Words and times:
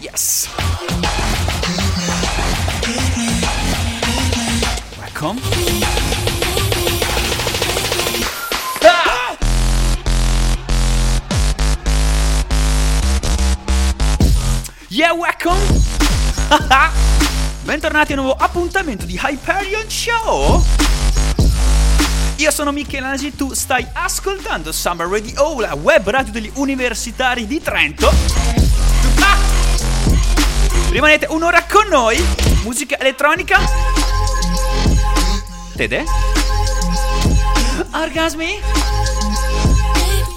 Yes. 0.00 0.48
Welcome. 4.98 5.40
Ah! 8.82 9.36
Yeah, 14.88 15.12
welcome. 15.12 15.58
Bentornati 17.64 18.12
a 18.12 18.16
un 18.16 18.22
nuovo 18.24 18.36
appuntamento 18.36 19.04
di 19.06 19.20
Hyperion 19.22 19.88
Show. 19.88 20.79
Io 22.40 22.50
sono 22.50 22.72
Michelangelo, 22.72 23.34
tu 23.36 23.52
stai 23.52 23.86
ascoltando 23.92 24.72
Summer 24.72 25.06
Radio, 25.06 25.60
la 25.60 25.74
web 25.74 26.08
radio 26.08 26.32
degli 26.32 26.50
universitari 26.54 27.46
di 27.46 27.60
Trento. 27.60 28.10
Ah! 29.20 29.36
Rimanete 30.88 31.26
un'ora 31.28 31.66
con 31.70 31.86
noi, 31.88 32.16
musica 32.62 32.98
elettronica. 32.98 33.60
Tede? 35.76 36.02
Orgasmi? 37.92 38.58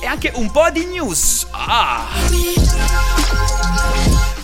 E 0.02 0.05
anche 0.05 0.30
un 0.35 0.52
po' 0.52 0.70
di 0.72 0.83
news. 0.83 1.47
Ah! 1.52 2.05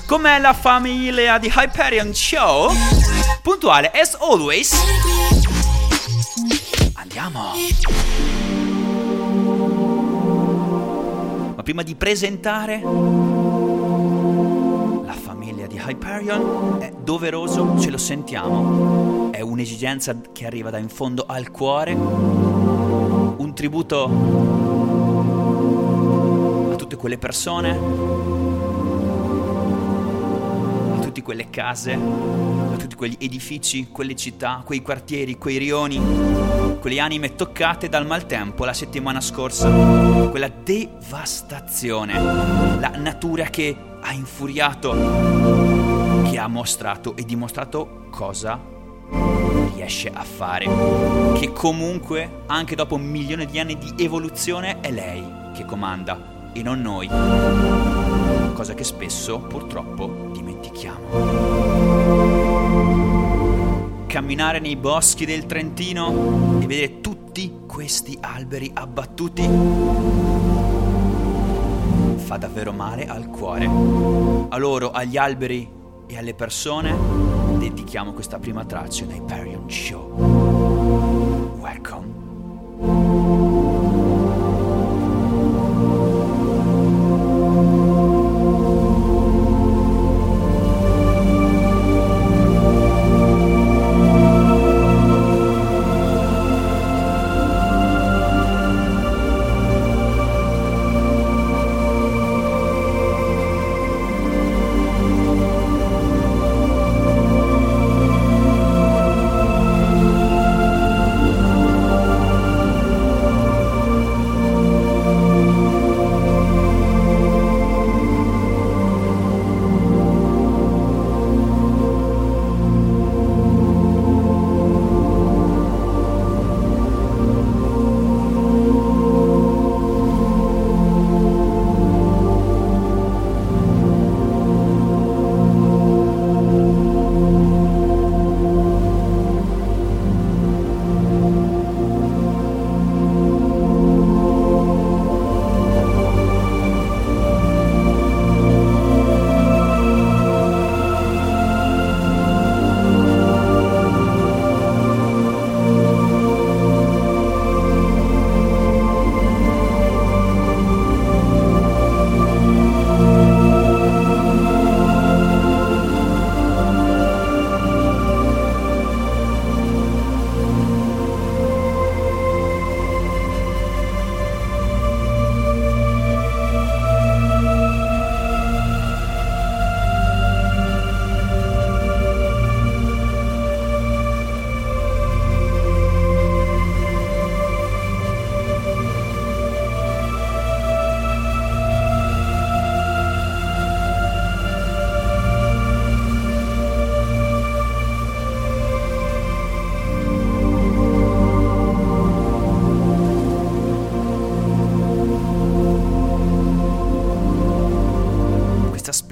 Com'è 0.05 0.39
la 0.39 0.53
famiglia 0.53 1.37
di 1.37 1.51
Hyperion 1.53 2.15
Show? 2.15 2.73
Puntuale 3.41 3.91
as 3.91 4.15
always. 4.17 5.18
Prima 11.69 11.83
di 11.83 11.93
presentare 11.93 12.81
la 15.05 15.13
famiglia 15.13 15.67
di 15.67 15.77
Hyperion, 15.77 16.77
è 16.79 16.91
doveroso, 17.03 17.79
ce 17.79 17.91
lo 17.91 17.99
sentiamo. 17.99 19.29
È 19.31 19.41
un'esigenza 19.41 20.19
che 20.31 20.47
arriva 20.47 20.71
da 20.71 20.79
in 20.79 20.89
fondo 20.89 21.25
al 21.27 21.51
cuore. 21.51 21.93
Un 21.93 23.51
tributo 23.53 24.05
a 26.71 26.75
tutte 26.75 26.95
quelle 26.95 27.19
persone 27.19 27.69
a 30.95 30.99
tutte 30.99 31.21
quelle 31.21 31.51
case, 31.51 31.93
a 31.93 32.77
tutti 32.77 32.95
quegli 32.95 33.17
edifici, 33.19 33.89
quelle 33.91 34.15
città, 34.15 34.63
quei 34.65 34.81
quartieri, 34.81 35.37
quei 35.37 35.59
rioni, 35.59 36.48
quelle 36.79 36.99
anime 36.99 37.35
toccate 37.35 37.89
dal 37.89 38.05
maltempo 38.05 38.65
la 38.65 38.73
settimana 38.73 39.21
scorsa, 39.21 39.69
quella 40.29 40.49
devastazione, 40.49 42.13
la 42.79 42.91
natura 42.97 43.45
che 43.45 43.75
ha 44.01 44.13
infuriato, 44.13 44.91
che 46.29 46.37
ha 46.37 46.47
mostrato 46.47 47.15
e 47.15 47.23
dimostrato 47.23 48.07
cosa 48.09 48.59
riesce 49.73 50.09
a 50.13 50.23
fare, 50.23 50.67
che 51.37 51.51
comunque 51.51 52.43
anche 52.47 52.75
dopo 52.75 52.95
un 52.95 53.03
milione 53.03 53.45
di 53.45 53.59
anni 53.59 53.77
di 53.77 53.93
evoluzione 53.97 54.79
è 54.79 54.91
lei 54.91 55.23
che 55.53 55.65
comanda 55.65 56.51
e 56.53 56.63
non 56.63 56.81
noi. 56.81 57.07
Cosa 58.53 58.73
che 58.73 58.83
spesso 58.83 59.39
purtroppo 59.39 60.29
dimentichiamo. 60.33 61.68
Camminare 64.09 64.57
nei 64.59 64.75
boschi 64.75 65.23
del 65.23 65.45
Trentino 65.45 66.59
e 66.59 66.65
vedere 66.65 66.99
tutti 66.99 67.59
questi 67.67 68.17
alberi 68.19 68.71
abbattuti 68.73 69.47
fa 72.17 72.37
davvero 72.37 72.73
male 72.73 73.05
al 73.05 73.27
cuore. 73.29 73.67
A 74.49 74.57
loro, 74.57 74.89
agli 74.89 75.15
alberi 75.15 75.69
e 76.07 76.17
alle 76.17 76.33
persone 76.33 76.95
dedichiamo 77.59 78.11
questa 78.13 78.39
prima 78.39 78.65
traccia 78.65 79.05
dai 79.05 79.17
Hyperion 79.17 79.69
Show. 79.69 81.57
Welcome. 81.59 82.28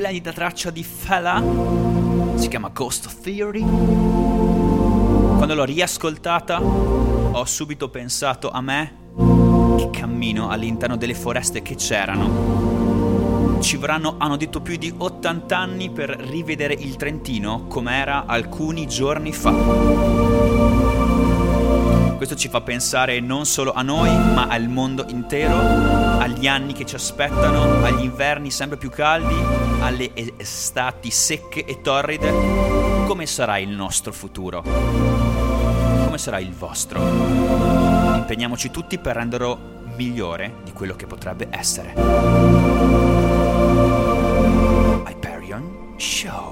Splendida 0.07 0.31
traccia 0.31 0.69
di 0.69 0.83
Fela 0.85 1.43
si 2.35 2.47
chiama 2.47 2.69
Ghost 2.69 3.19
Theory. 3.21 3.59
Quando 3.59 5.53
l'ho 5.53 5.65
riascoltata 5.65 6.61
ho 6.61 7.43
subito 7.43 7.89
pensato 7.89 8.49
a 8.49 8.61
me 8.61 8.95
che 9.77 9.89
cammino 9.89 10.47
all'interno 10.47 10.95
delle 10.95 11.13
foreste 11.13 11.61
che 11.61 11.75
c'erano. 11.75 13.59
Ci 13.59 13.75
vorranno, 13.75 14.15
hanno 14.17 14.37
detto, 14.37 14.61
più 14.61 14.77
di 14.77 14.93
80 14.97 15.57
anni 15.57 15.89
per 15.89 16.11
rivedere 16.11 16.73
il 16.73 16.95
Trentino 16.95 17.65
com'era 17.67 18.23
alcuni 18.27 18.87
giorni 18.87 19.33
fa. 19.33 19.51
Questo 22.15 22.35
ci 22.35 22.47
fa 22.47 22.61
pensare 22.61 23.19
non 23.19 23.45
solo 23.45 23.73
a 23.73 23.81
noi, 23.81 24.09
ma 24.09 24.47
al 24.47 24.69
mondo 24.69 25.03
intero, 25.09 26.06
agli 26.27 26.45
anni 26.47 26.73
che 26.73 26.85
ci 26.85 26.95
aspettano, 26.95 27.83
agli 27.83 28.03
inverni 28.03 28.51
sempre 28.51 28.77
più 28.77 28.89
caldi, 28.89 29.35
alle 29.79 30.11
estati 30.37 31.09
secche 31.09 31.63
e 31.63 31.79
torride. 31.81 32.29
Come 33.07 33.25
sarà 33.25 33.57
il 33.57 33.69
nostro 33.69 34.11
futuro? 34.11 34.61
Come 34.61 36.17
sarà 36.17 36.39
il 36.39 36.51
vostro? 36.51 37.55
impegniamoci 38.27 38.71
tutti 38.71 38.97
per 38.97 39.15
renderlo 39.15 39.57
migliore 39.95 40.55
di 40.65 40.73
quello 40.73 40.97
che 40.97 41.07
potrebbe 41.07 41.47
essere. 41.49 41.93
Hyperion 45.05 45.93
Show. 45.95 46.46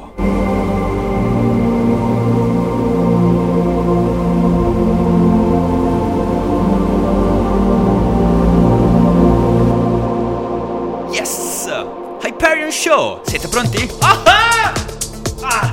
Hyperion 12.65 12.71
Show! 12.71 13.21
Siete 13.25 13.47
pronti? 13.47 13.87
Ah! 13.99 14.73
ah! 15.41 15.71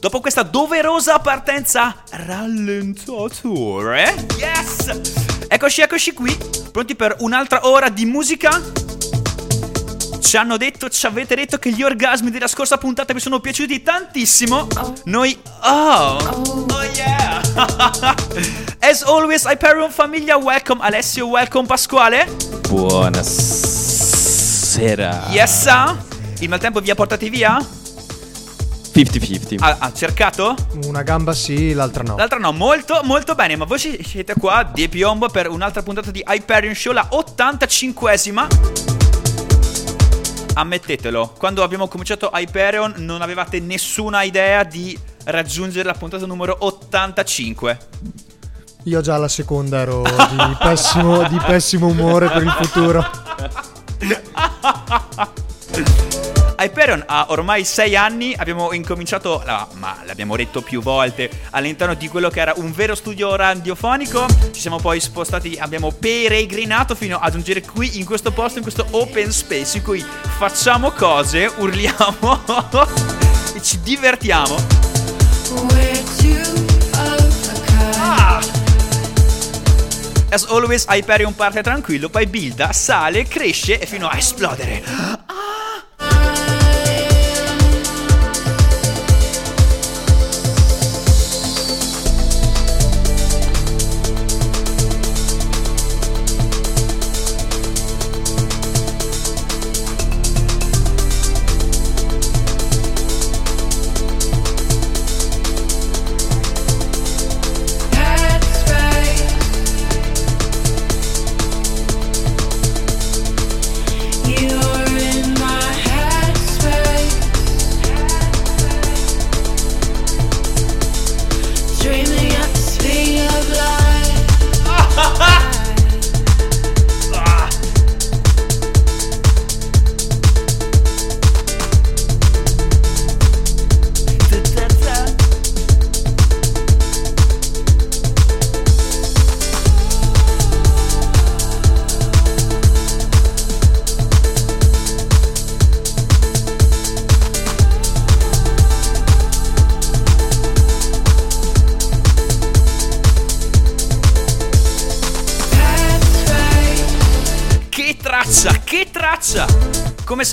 Dopo 0.00 0.20
questa 0.20 0.42
doverosa 0.42 1.18
partenza 1.18 1.96
rallentatore, 2.10 4.26
yes! 4.38 5.46
Eccoci, 5.48 5.82
eccoci 5.82 6.14
qui, 6.14 6.34
pronti 6.72 6.96
per 6.96 7.16
un'altra 7.18 7.66
ora 7.66 7.90
di 7.90 8.06
musica? 8.06 8.58
Ci 10.20 10.36
hanno 10.38 10.56
detto, 10.56 10.88
ci 10.88 11.04
avete 11.06 11.34
detto 11.34 11.58
che 11.58 11.70
gli 11.70 11.82
orgasmi 11.82 12.30
della 12.30 12.48
scorsa 12.48 12.78
puntata 12.78 13.12
vi 13.12 13.20
sono 13.20 13.40
piaciuti 13.40 13.82
tantissimo. 13.82 14.66
Noi, 15.04 15.38
oh, 15.62 16.16
oh 16.70 16.82
yeah! 16.94 17.42
As 18.80 19.02
always, 19.02 19.44
Hyperion 19.44 19.90
famiglia, 19.90 20.38
welcome 20.38 20.82
Alessio, 20.82 21.26
welcome 21.26 21.66
Pasquale. 21.66 22.26
Buonasera. 22.68 25.26
Yes, 25.30 25.62
sir. 25.62 26.12
Il 26.40 26.48
maltempo 26.48 26.80
vi 26.80 26.90
ha 26.90 26.94
portati 26.94 27.28
via? 27.28 27.58
50-50. 28.94 29.56
Ha, 29.58 29.76
ha 29.80 29.92
cercato? 29.92 30.54
Una 30.84 31.02
gamba 31.02 31.32
sì, 31.32 31.72
l'altra 31.72 32.04
no. 32.04 32.16
L'altra 32.16 32.38
no, 32.38 32.52
molto 32.52 33.00
molto 33.02 33.34
bene, 33.34 33.56
ma 33.56 33.64
voi 33.64 33.78
siete 33.78 34.34
qua 34.38 34.68
di 34.72 34.88
piombo 34.88 35.28
per 35.28 35.48
un'altra 35.48 35.82
puntata 35.82 36.12
di 36.12 36.22
Hyperion 36.24 36.74
Show, 36.74 36.92
la 36.92 37.08
85esima. 37.10 38.46
Ammettetelo, 40.54 41.34
quando 41.36 41.64
abbiamo 41.64 41.88
cominciato 41.88 42.30
Hyperion 42.32 42.94
non 42.98 43.22
avevate 43.22 43.58
nessuna 43.58 44.22
idea 44.22 44.62
di 44.62 44.96
raggiungere 45.24 45.84
la 45.84 45.94
puntata 45.94 46.24
numero 46.26 46.56
85. 46.60 47.78
Io 48.84 49.00
già 49.00 49.16
alla 49.16 49.28
seconda 49.28 49.78
ero 49.78 50.02
di 50.02 50.56
pessimo, 50.62 51.26
di 51.26 51.38
pessimo 51.44 51.88
umore 51.88 52.28
per 52.28 52.42
il 52.42 52.50
futuro. 52.50 53.04
Hyperion 56.56 57.02
ha 57.06 57.26
ormai 57.28 57.64
6 57.64 57.96
anni, 57.96 58.34
abbiamo 58.36 58.72
incominciato, 58.72 59.42
no, 59.44 59.68
ma 59.74 59.98
l'abbiamo 60.04 60.36
detto 60.36 60.62
più 60.62 60.80
volte, 60.80 61.28
all'interno 61.50 61.94
di 61.94 62.08
quello 62.08 62.30
che 62.30 62.40
era 62.40 62.52
un 62.56 62.72
vero 62.72 62.94
studio 62.94 63.34
radiofonico, 63.34 64.26
ci 64.52 64.60
siamo 64.60 64.78
poi 64.78 65.00
spostati, 65.00 65.56
abbiamo 65.58 65.90
peregrinato 65.90 66.94
fino 66.94 67.18
a 67.18 67.30
giungere 67.30 67.60
qui 67.62 67.98
in 67.98 68.04
questo 68.04 68.30
posto, 68.30 68.58
in 68.58 68.62
questo 68.62 68.86
open 68.90 69.32
space 69.32 69.78
in 69.78 69.82
cui 69.82 70.04
facciamo 70.38 70.92
cose, 70.92 71.52
urliamo 71.56 72.44
e 73.54 73.62
ci 73.62 73.80
divertiamo. 73.82 74.56
Ah! 77.98 78.40
As 80.30 80.44
always, 80.48 80.86
Hyperion 80.88 81.34
parte 81.34 81.62
tranquillo, 81.62 82.08
poi 82.08 82.26
builda, 82.26 82.72
sale, 82.72 83.24
cresce 83.24 83.78
e 83.78 83.86
fino 83.86 84.08
a 84.08 84.16
esplodere. 84.16 84.82
Che 84.82 85.63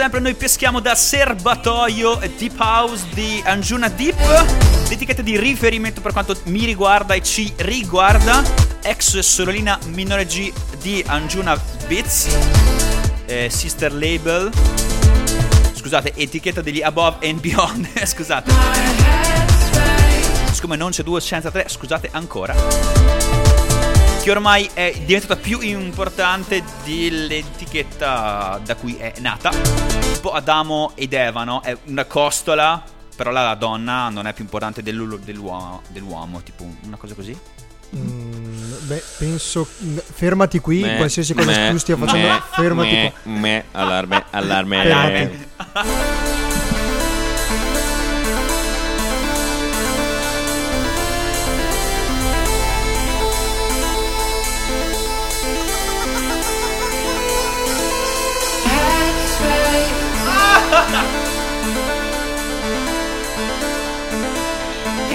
sempre 0.02 0.20
noi 0.20 0.34
peschiamo 0.34 0.80
dal 0.80 0.98
serbatoio 0.98 2.20
Deep 2.36 2.60
House 2.60 3.06
di 3.14 3.40
Anjuna 3.46 3.88
Deep, 3.88 4.18
l'etichetta 4.90 5.22
di 5.22 5.38
riferimento 5.38 6.02
per 6.02 6.12
quanto 6.12 6.36
mi 6.46 6.66
riguarda 6.66 7.14
e 7.14 7.22
ci 7.22 7.54
riguarda, 7.58 8.42
ex 8.82 9.20
sorellina 9.20 9.78
minore 9.90 10.26
G 10.26 10.52
di 10.82 11.04
Anjuna 11.06 11.56
Beats, 11.86 12.36
eh, 13.28 13.52
sister 13.52 13.94
label, 13.94 14.50
scusate, 15.74 16.14
etichetta 16.16 16.62
degli 16.62 16.82
Above 16.82 17.30
and 17.30 17.40
Beyond, 17.40 17.88
scusate. 18.04 18.52
Siccome 20.52 20.78
non 20.78 20.90
c'è 20.90 21.04
2 21.04 21.22
senza 21.22 21.52
3, 21.52 21.66
scusate 21.70 22.10
ancora 22.12 23.02
che 24.22 24.30
ormai 24.30 24.70
è 24.74 24.94
diventata 25.04 25.36
più 25.36 25.60
importante 25.62 26.64
dell'etichetta 26.84 28.62
da 28.64 28.76
cui 28.76 28.96
è 28.96 29.14
nata. 29.20 29.91
Tipo 30.22 30.34
Adamo 30.36 30.92
ed 30.94 31.14
Eva, 31.14 31.44
no? 31.44 31.62
È 31.64 31.76
una 31.86 32.06
costola, 32.06 32.84
però 33.16 33.32
la 33.32 33.56
donna 33.56 34.10
non 34.10 34.28
è 34.28 34.34
più 34.34 34.44
importante 34.44 34.84
dell'u- 34.84 35.18
dell'uomo, 35.18 35.82
dell'uomo, 35.88 36.44
tipo 36.44 36.64
una 36.84 36.96
cosa 36.96 37.16
così. 37.16 37.36
Mm, 37.96 38.74
beh, 38.82 39.04
penso. 39.18 39.66
Fermati 39.66 40.60
qui, 40.60 40.82
Me, 40.82 40.98
qualsiasi 40.98 41.34
cosa 41.34 41.50
me, 41.50 41.70
tu 41.72 41.78
stia 41.78 41.98
facendo, 41.98 42.28
me, 42.28 42.42
fermati 42.52 42.90
me, 42.92 43.14
qua. 43.24 43.32
Me, 43.32 43.64
allarme, 43.72 44.26
allarme. 44.30 45.48
Fermati. 60.92 61.30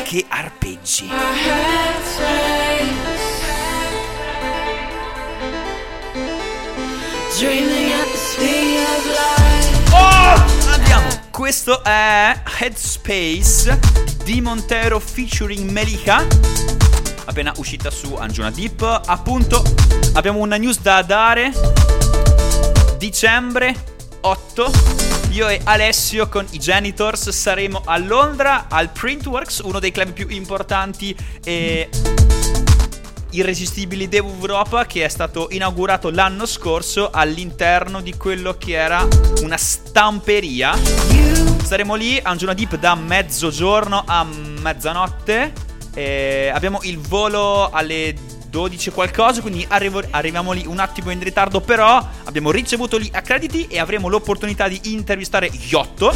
Che 0.03 0.25
arpeggi. 0.29 1.11
Oh! 9.91 10.45
Andiamo! 10.71 11.09
Questo 11.31 11.85
è 11.85 12.41
Headspace 12.59 13.79
di 14.25 14.41
Montero 14.41 14.99
featuring 14.99 15.71
Melika. 15.71 16.25
Appena 17.27 17.53
uscita 17.57 17.91
su 17.91 18.15
Anjuna 18.15 18.51
Deep. 18.51 19.03
Appunto, 19.07 19.63
abbiamo 20.15 20.39
una 20.39 20.57
news 20.57 20.81
da 20.81 21.03
dare. 21.03 21.53
Dicembre 22.99 23.75
8. 24.21 25.06
Io 25.37 25.49
e 25.49 25.61
Alessio 25.65 26.31
con 26.31 26.47
i 26.53 26.59
Genitors 26.59 27.29
saremo 27.29 27.83
a 27.85 27.99
Londra 27.99 28.69
al 28.71 28.89
Printworks, 28.89 29.59
uno 29.59 29.79
dei 29.79 29.91
club 29.93 30.15
più 30.15 30.27
importanti 30.31 31.15
e 31.45 31.91
irresistibili 33.33 34.09
d'Europa 34.09 34.87
che 34.87 35.05
è 35.05 35.09
stato 35.09 35.49
inaugurato 35.51 36.09
l'anno 36.09 36.47
scorso 36.47 37.11
all'interno 37.11 38.01
di 38.01 38.17
quello 38.17 38.57
che 38.57 38.77
era 38.77 39.07
una 39.43 39.59
stamperia. 39.59 40.75
Saremo 41.63 41.97
lì 41.97 42.17
a 42.17 42.31
Anjuna 42.31 42.55
Deep 42.55 42.79
da 42.79 42.95
mezzogiorno 42.95 44.05
a 44.07 44.25
mezzanotte. 44.25 45.53
Abbiamo 46.51 46.79
il 46.85 46.97
volo 46.99 47.69
alle 47.69 48.15
12 48.57 48.91
qualcosa, 48.91 49.43
quindi 49.43 49.67
arrivo- 49.69 50.03
arriviamo 50.09 50.53
lì 50.53 50.65
un 50.67 50.79
attimo 50.79 51.11
in 51.11 51.21
ritardo, 51.21 51.61
però 51.61 52.03
abbiamo 52.25 52.51
ricevuto 52.51 52.99
gli 52.99 53.11
accrediti 53.13 53.67
e 53.67 53.79
avremo 53.79 54.09
l'opportunità 54.09 54.67
di 54.67 54.81
intervistare 54.85 55.51
Yotto, 55.53 56.11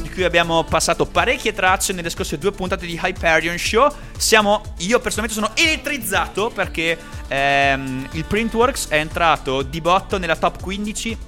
di 0.00 0.08
cui 0.08 0.24
abbiamo 0.24 0.64
passato 0.64 1.04
parecchie 1.04 1.52
tracce 1.52 1.92
nelle 1.92 2.08
scorse 2.08 2.38
due 2.38 2.52
puntate 2.52 2.86
di 2.86 2.98
Hyperion 3.02 3.58
Show. 3.58 3.94
Siamo, 4.16 4.62
io 4.78 5.00
personalmente 5.00 5.38
sono 5.38 5.54
elettrizzato 5.54 6.48
perché 6.48 6.96
ehm, 7.28 8.08
il 8.12 8.24
Printworks 8.24 8.88
è 8.88 8.96
entrato 8.96 9.60
di 9.60 9.82
botto 9.82 10.16
nella 10.16 10.36
top 10.36 10.62
15 10.62 11.18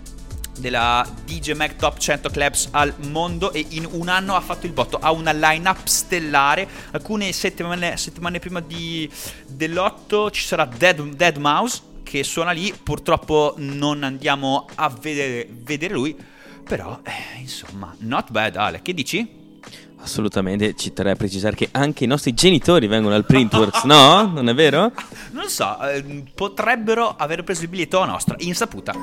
della 0.61 1.07
DJ 1.25 1.53
Mag 1.53 1.77
Top 1.77 1.99
100 1.99 2.29
Clubs 2.31 2.69
al 2.71 2.95
mondo 3.09 3.53
e 3.53 3.67
in 3.71 3.89
un 3.91 4.09
anno 4.09 4.37
ha 4.37 4.41
fatto 4.41 4.67
il 4.67 4.73
botto. 4.73 4.99
Ha 4.99 5.11
una 5.11 5.33
line-up 5.33 5.87
stellare. 5.87 6.69
Alcune 6.93 7.33
settimane, 7.33 7.97
settimane 7.97 8.39
prima 8.39 8.61
di, 8.61 9.11
dell'8 9.49 10.31
ci 10.31 10.45
sarà 10.45 10.65
Dead, 10.67 11.01
Dead 11.15 11.37
Mouse 11.37 11.81
che 12.03 12.23
suona 12.23 12.53
lì. 12.53 12.73
Purtroppo 12.81 13.55
non 13.59 14.03
andiamo 14.03 14.67
a 14.75 14.89
vedere, 14.89 15.49
vedere 15.51 15.95
lui. 15.95 16.17
Però, 16.65 17.01
eh, 17.03 17.41
insomma, 17.41 17.95
not 17.99 18.31
bad 18.31 18.57
Ale. 18.57 18.83
Che 18.83 18.95
dici? 18.95 19.39
Assolutamente, 20.03 20.75
ci 20.77 20.93
terrei 20.93 21.13
a 21.13 21.17
precisare 21.17 21.55
che 21.55 21.69
anche 21.73 22.05
i 22.05 22.07
nostri 22.07 22.33
genitori 22.33 22.87
vengono 22.87 23.15
al 23.15 23.27
Printworks, 23.27 23.85
no? 23.85 24.27
Non 24.33 24.49
è 24.49 24.55
vero? 24.55 24.93
Non 25.33 25.49
so, 25.49 25.79
eh, 25.83 26.25
potrebbero 26.35 27.15
aver 27.17 27.45
preso 27.45 27.63
il 27.63 27.69
biglietto 27.69 28.01
a 28.01 28.07
nostra 28.07 28.35
insaputa. 28.39 28.95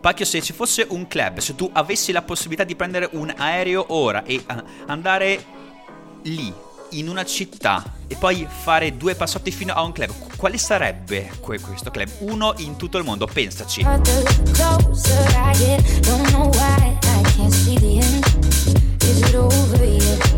Pacchio, 0.00 0.24
se 0.24 0.40
ci 0.42 0.52
fosse 0.52 0.86
un 0.90 1.08
club, 1.08 1.38
se 1.38 1.54
tu 1.54 1.68
avessi 1.72 2.12
la 2.12 2.22
possibilità 2.22 2.64
di 2.64 2.76
prendere 2.76 3.08
un 3.12 3.32
aereo 3.36 3.86
ora 3.88 4.22
e 4.24 4.34
eh, 4.34 4.44
andare 4.86 5.44
lì, 6.22 6.52
in 6.90 7.08
una 7.08 7.24
città, 7.24 7.96
e 8.06 8.14
poi 8.14 8.46
fare 8.48 8.96
due 8.96 9.14
passotti 9.14 9.50
fino 9.50 9.74
a 9.74 9.82
un 9.82 9.92
club, 9.92 10.10
quale 10.36 10.56
sarebbe 10.56 11.30
que- 11.40 11.60
questo 11.60 11.90
club? 11.90 12.08
Uno 12.20 12.54
in 12.58 12.76
tutto 12.76 12.96
il 12.96 13.04
mondo, 13.04 13.26
pensaci. 13.26 13.82
Closer 14.52 15.30
I 15.30 15.52
get, 15.58 16.00
don't 16.06 16.28
know 16.30 16.48
why 16.54 16.96
I. 17.02 17.08
Is 19.02 19.20
it 19.20 19.34
over 19.34 19.82
yet? 19.84 20.37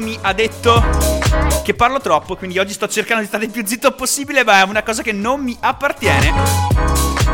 Mi 0.00 0.18
ha 0.20 0.32
detto 0.32 0.82
che 1.64 1.74
parlo 1.74 2.00
troppo, 2.00 2.36
quindi 2.36 2.58
oggi 2.58 2.72
sto 2.74 2.86
cercando 2.86 3.22
di 3.22 3.28
stare 3.28 3.44
il 3.44 3.50
più 3.50 3.64
zitto 3.66 3.92
possibile, 3.92 4.44
ma 4.44 4.60
è 4.60 4.62
una 4.64 4.82
cosa 4.82 5.02
che 5.02 5.12
non 5.12 5.40
mi 5.40 5.56
appartiene. 5.58 6.32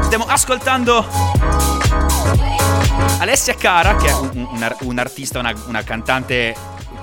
Stiamo 0.03 0.25
ascoltando 0.27 1.07
Alessia 3.19 3.55
Cara, 3.55 3.97
che 3.97 4.09
è 4.09 4.13
un, 4.15 4.47
un- 4.51 4.77
un 4.81 4.99
artista, 4.99 5.39
una, 5.39 5.53
una 5.67 5.83
cantante 5.83 6.55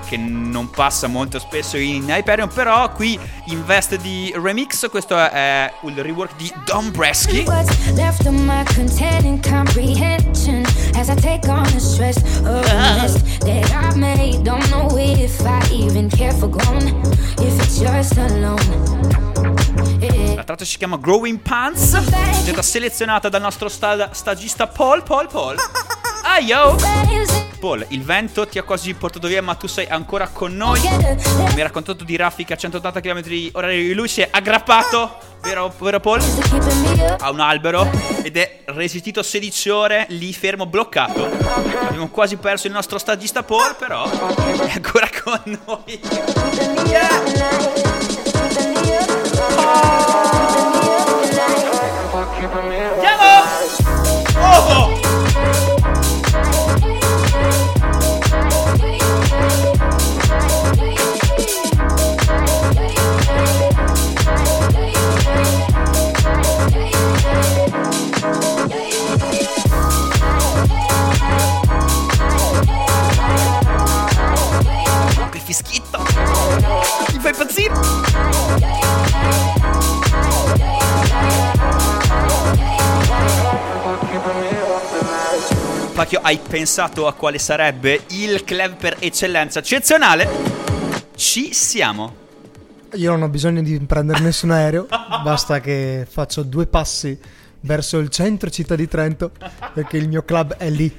che 0.08 0.16
non 0.16 0.70
passa 0.70 1.06
molto 1.06 1.38
spesso 1.38 1.76
in 1.76 2.08
Hyperion, 2.08 2.48
però 2.48 2.90
qui 2.90 3.18
in 3.46 3.64
veste 3.64 3.96
di 3.98 4.32
remix, 4.34 4.88
questo 4.90 5.16
è 5.16 5.72
il 5.82 6.02
rework 6.02 6.34
di 6.36 6.52
Don 6.64 6.90
Bresky. 6.90 7.44
As 11.00 11.08
I 11.08 11.14
take 11.14 11.48
on 11.48 11.64
the 11.72 11.80
stress 11.80 12.18
of 12.18 12.62
the 12.62 12.74
mess 13.00 13.14
that 13.40 13.72
I 13.72 13.96
made. 13.96 14.42
Don't 14.42 14.68
know 14.70 14.86
if 14.98 15.40
I 15.40 15.60
even 15.72 16.10
care 16.10 16.32
for 16.32 16.48
grown, 16.48 16.86
if 17.38 17.58
it's 17.62 17.80
just 17.80 18.18
alone. 18.18 18.58
La 20.34 20.44
traccia 20.44 20.64
si 20.64 20.76
chiama 20.76 20.98
Growing 20.98 21.38
Pants, 21.38 21.94
è 21.94 22.32
stata 22.32 22.62
selezionata 22.62 23.28
dal 23.30 23.40
nostro 23.40 23.68
sta- 23.68 24.10
stagista 24.12 24.66
Paul, 24.66 25.02
Paul, 25.02 25.28
Paul. 25.28 25.56
Ah 26.22 26.38
yo! 26.38 26.76
Paul, 27.58 27.84
il 27.88 28.02
vento 28.02 28.46
ti 28.46 28.58
ha 28.58 28.62
quasi 28.62 28.92
portato 28.92 29.26
via, 29.26 29.42
ma 29.42 29.54
tu 29.54 29.66
sei 29.66 29.86
ancora 29.86 30.28
con 30.28 30.54
noi. 30.54 30.80
Mi 30.80 31.60
ha 31.60 31.64
raccontato 31.64 32.04
di 32.04 32.16
raffica 32.16 32.54
a 32.54 32.56
180 32.58 33.00
km 33.00 33.48
orari. 33.52 33.92
Lui 33.94 34.06
si 34.06 34.20
è 34.20 34.28
aggrappato, 34.30 35.16
vero, 35.40 35.72
vero 35.78 36.00
Paul? 36.00 36.20
A 37.18 37.30
un 37.30 37.40
albero 37.40 37.90
ed 38.22 38.36
è 38.36 38.62
resistito 38.66 39.22
16 39.22 39.68
ore 39.70 40.06
lì 40.10 40.32
fermo, 40.32 40.66
bloccato. 40.66 41.24
Abbiamo 41.24 42.08
quasi 42.08 42.36
perso 42.36 42.66
il 42.66 42.72
nostro 42.72 42.98
stagista 42.98 43.42
Paul, 43.42 43.76
però 43.76 44.04
è 44.04 44.72
ancora 44.74 45.08
con 45.22 45.58
noi. 45.66 46.00
Andiamo! 46.76 47.79
Pacchio, 86.10 86.20
hai 86.22 86.38
pensato 86.38 87.06
a 87.06 87.12
quale 87.12 87.38
sarebbe 87.38 88.02
il 88.08 88.42
club 88.42 88.74
per 88.74 88.96
eccellenza 88.98 89.60
eccezionale? 89.60 90.28
Ci 91.14 91.54
siamo. 91.54 92.16
Io 92.94 93.10
non 93.12 93.22
ho 93.22 93.28
bisogno 93.28 93.62
di 93.62 93.78
prendere 93.78 94.18
nessun 94.18 94.50
aereo, 94.50 94.88
basta 95.22 95.60
che 95.60 96.04
faccio 96.10 96.42
due 96.42 96.66
passi 96.66 97.16
verso 97.60 97.98
il 97.98 98.08
centro 98.08 98.50
città 98.50 98.74
di 98.74 98.88
Trento, 98.88 99.30
perché 99.72 99.98
il 99.98 100.08
mio 100.08 100.24
club 100.24 100.56
è 100.56 100.68
lì. 100.68 100.92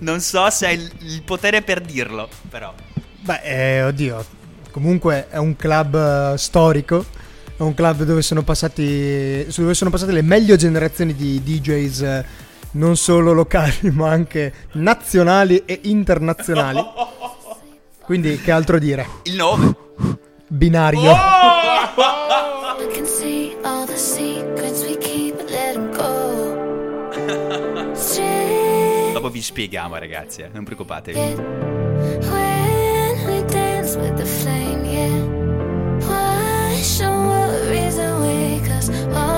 non 0.00 0.20
so 0.20 0.48
se 0.48 0.66
hai 0.66 0.74
il, 0.74 0.90
il 1.00 1.22
potere 1.22 1.60
per 1.60 1.82
dirlo, 1.82 2.26
però. 2.48 2.72
Beh, 3.20 3.42
eh, 3.42 3.82
oddio, 3.82 4.24
comunque 4.70 5.28
è 5.28 5.36
un 5.36 5.54
club 5.56 6.32
eh, 6.32 6.38
storico, 6.38 7.04
è 7.54 7.60
un 7.60 7.74
club 7.74 8.04
dove 8.04 8.22
sono 8.22 8.42
passati, 8.42 9.46
dove 9.54 9.74
sono 9.74 9.90
passate 9.90 10.12
le 10.12 10.22
meglio 10.22 10.56
generazioni 10.56 11.14
di 11.14 11.42
DJs, 11.42 12.00
eh, 12.00 12.46
non 12.78 12.96
solo 12.96 13.32
locali, 13.32 13.90
ma 13.92 14.08
anche 14.10 14.52
nazionali 14.72 15.62
e 15.66 15.80
internazionali. 15.84 16.82
Quindi, 18.02 18.40
che 18.40 18.50
altro 18.50 18.78
dire? 18.78 19.06
Il 19.24 19.36
nome. 19.36 19.76
Binario. 20.46 21.14
Straight 27.94 29.12
Dopo 29.12 29.28
vi 29.30 29.42
spieghiamo, 29.42 29.96
ragazzi, 29.98 30.42
eh, 30.42 30.48
non 30.52 30.64
preoccupatevi. 30.64 31.66
with 33.96 34.16
the 34.16 34.24
flame, 34.24 34.84
yeah. 34.84 35.24
Why 36.06 36.76
show 36.80 37.10
worries 37.10 37.98
away? 37.98 38.60
Cause 38.66 38.90
all 39.14 39.37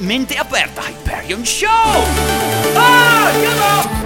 Mente 0.00 0.38
aperta. 0.38 0.82
Hyperion 0.82 1.44
Show! 1.44 1.68
Ah, 2.76 4.03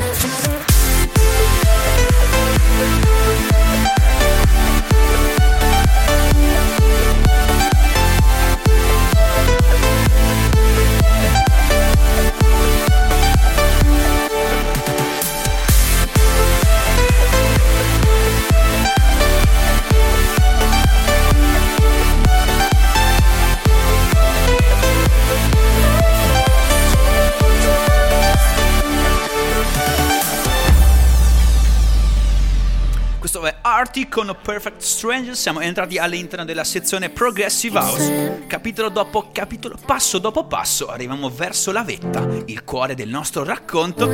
Artie 33.78 34.08
con 34.08 34.36
Perfect 34.42 34.80
Stranger. 34.80 35.36
Siamo 35.36 35.60
entrati 35.60 35.98
all'interno 35.98 36.44
della 36.44 36.64
sezione 36.64 37.10
Progressive 37.10 37.78
House. 37.78 38.42
Capitolo 38.48 38.88
dopo 38.88 39.28
capitolo, 39.30 39.76
passo 39.86 40.18
dopo 40.18 40.46
passo, 40.46 40.88
arriviamo 40.88 41.30
verso 41.30 41.70
la 41.70 41.84
vetta, 41.84 42.26
il 42.46 42.64
cuore 42.64 42.96
del 42.96 43.08
nostro 43.08 43.44
racconto. 43.44 44.06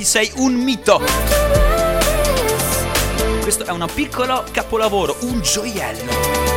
Artie 0.00 0.04
sei 0.04 0.32
un 0.36 0.54
mito. 0.54 1.00
Questo 3.42 3.64
è 3.64 3.70
un 3.70 3.86
piccolo 3.92 4.44
capolavoro, 4.50 5.16
un 5.20 5.40
gioiello. 5.42 6.49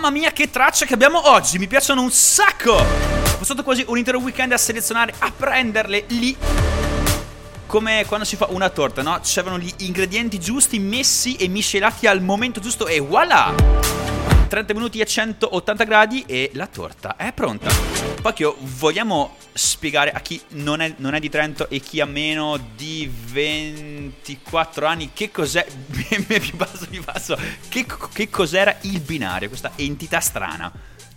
Mamma 0.00 0.16
mia 0.16 0.32
che 0.32 0.48
tracce 0.48 0.86
che 0.86 0.94
abbiamo 0.94 1.28
oggi, 1.28 1.58
mi 1.58 1.66
piacciono 1.66 2.00
un 2.00 2.10
sacco! 2.10 2.72
Ho 2.72 3.36
passato 3.38 3.62
quasi 3.62 3.84
un 3.86 3.98
intero 3.98 4.18
weekend 4.18 4.50
a 4.52 4.56
selezionare, 4.56 5.12
a 5.18 5.30
prenderle 5.30 6.04
lì 6.08 6.34
come 7.66 8.06
quando 8.06 8.24
si 8.24 8.36
fa 8.36 8.46
una 8.48 8.70
torta, 8.70 9.02
no? 9.02 9.20
C'erano 9.22 9.58
gli 9.58 9.70
ingredienti 9.80 10.40
giusti 10.40 10.78
messi 10.78 11.36
e 11.36 11.48
miscelati 11.48 12.06
al 12.06 12.22
momento 12.22 12.60
giusto 12.60 12.86
e 12.86 12.98
voilà! 12.98 14.09
30 14.50 14.74
minuti 14.74 15.00
a 15.00 15.04
180 15.04 15.84
gradi 15.84 16.24
e 16.26 16.50
la 16.54 16.66
torta 16.66 17.14
è 17.14 17.32
pronta. 17.32 17.70
Pacchio, 18.20 18.56
vogliamo 18.58 19.36
spiegare 19.52 20.10
a 20.10 20.18
chi 20.18 20.42
non 20.54 20.80
è, 20.80 20.92
non 20.96 21.14
è 21.14 21.20
di 21.20 21.28
Trento 21.28 21.70
e 21.70 21.78
chi 21.78 22.00
ha 22.00 22.04
meno 22.04 22.58
di 22.74 23.08
24 23.08 24.86
anni 24.86 25.10
che 25.12 25.30
cos'è, 25.30 25.64
più 25.86 26.56
basso 26.56 26.86
di 26.86 26.98
basso, 26.98 27.38
che, 27.68 27.86
che 28.12 28.28
cos'era 28.28 28.76
il 28.80 28.98
binario, 28.98 29.46
questa 29.48 29.70
entità 29.76 30.18
strana? 30.18 30.72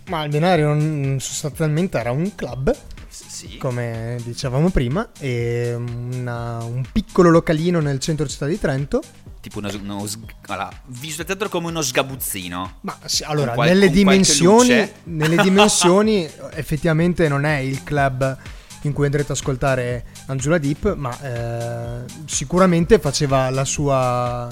Ma 0.06 0.22
il 0.22 0.30
binario 0.30 1.18
sostanzialmente 1.18 1.98
era 1.98 2.12
un 2.12 2.36
club, 2.36 2.72
Sì. 3.26 3.56
come 3.58 4.18
dicevamo 4.24 4.70
prima, 4.70 5.08
e 5.18 5.74
una- 5.74 6.62
un 6.64 6.84
piccolo 6.90 7.30
localino 7.30 7.80
nel 7.80 7.98
centro 8.00 8.26
città 8.26 8.46
di 8.46 8.58
Trento. 8.58 9.00
Tipo 9.40 9.58
uno, 9.58 9.68
uno 9.80 10.06
allora, 10.46 10.70
visualizzatelo 10.86 11.50
come 11.50 11.68
uno 11.68 11.82
sgabuzzino. 11.82 12.78
Ma 12.80 12.98
sì, 13.04 13.22
allora, 13.24 13.52
qual- 13.52 13.68
nelle, 13.68 13.90
dimensioni, 13.90 14.90
nelle 15.04 15.36
dimensioni 15.42 16.28
effettivamente 16.52 17.28
non 17.28 17.44
è 17.44 17.58
il 17.58 17.84
club 17.84 18.36
in 18.82 18.92
cui 18.92 19.04
andrete 19.04 19.32
ad 19.32 19.36
ascoltare 19.38 20.04
Angela 20.26 20.58
Deep, 20.58 20.94
ma 20.94 21.18
eh, 21.20 22.04
sicuramente 22.26 22.98
faceva 22.98 23.48
la 23.50 23.64
sua, 23.64 24.48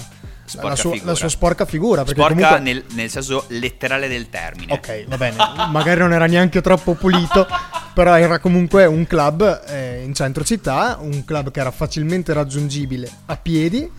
Sporca 0.53 0.69
la 0.69 0.75
sua, 0.75 0.97
la 1.03 1.15
sua 1.15 1.29
sporca 1.29 1.65
figura. 1.65 2.05
Sporca 2.05 2.33
comunque, 2.33 2.59
nel, 2.59 2.83
nel 2.93 3.09
senso 3.09 3.45
letterale 3.49 4.07
del 4.07 4.29
termine. 4.29 4.73
Ok, 4.73 5.05
va 5.07 5.17
bene, 5.17 5.35
magari 5.69 5.99
non 5.99 6.13
era 6.13 6.25
neanche 6.25 6.61
troppo 6.61 6.93
pulito, 6.93 7.47
però 7.93 8.15
era 8.17 8.39
comunque 8.39 8.85
un 8.85 9.05
club 9.07 9.63
eh, 9.67 10.03
in 10.03 10.13
centro 10.13 10.43
città, 10.43 10.97
un 10.99 11.25
club 11.25 11.51
che 11.51 11.59
era 11.59 11.71
facilmente 11.71 12.33
raggiungibile 12.33 13.09
a 13.25 13.35
piedi, 13.37 13.89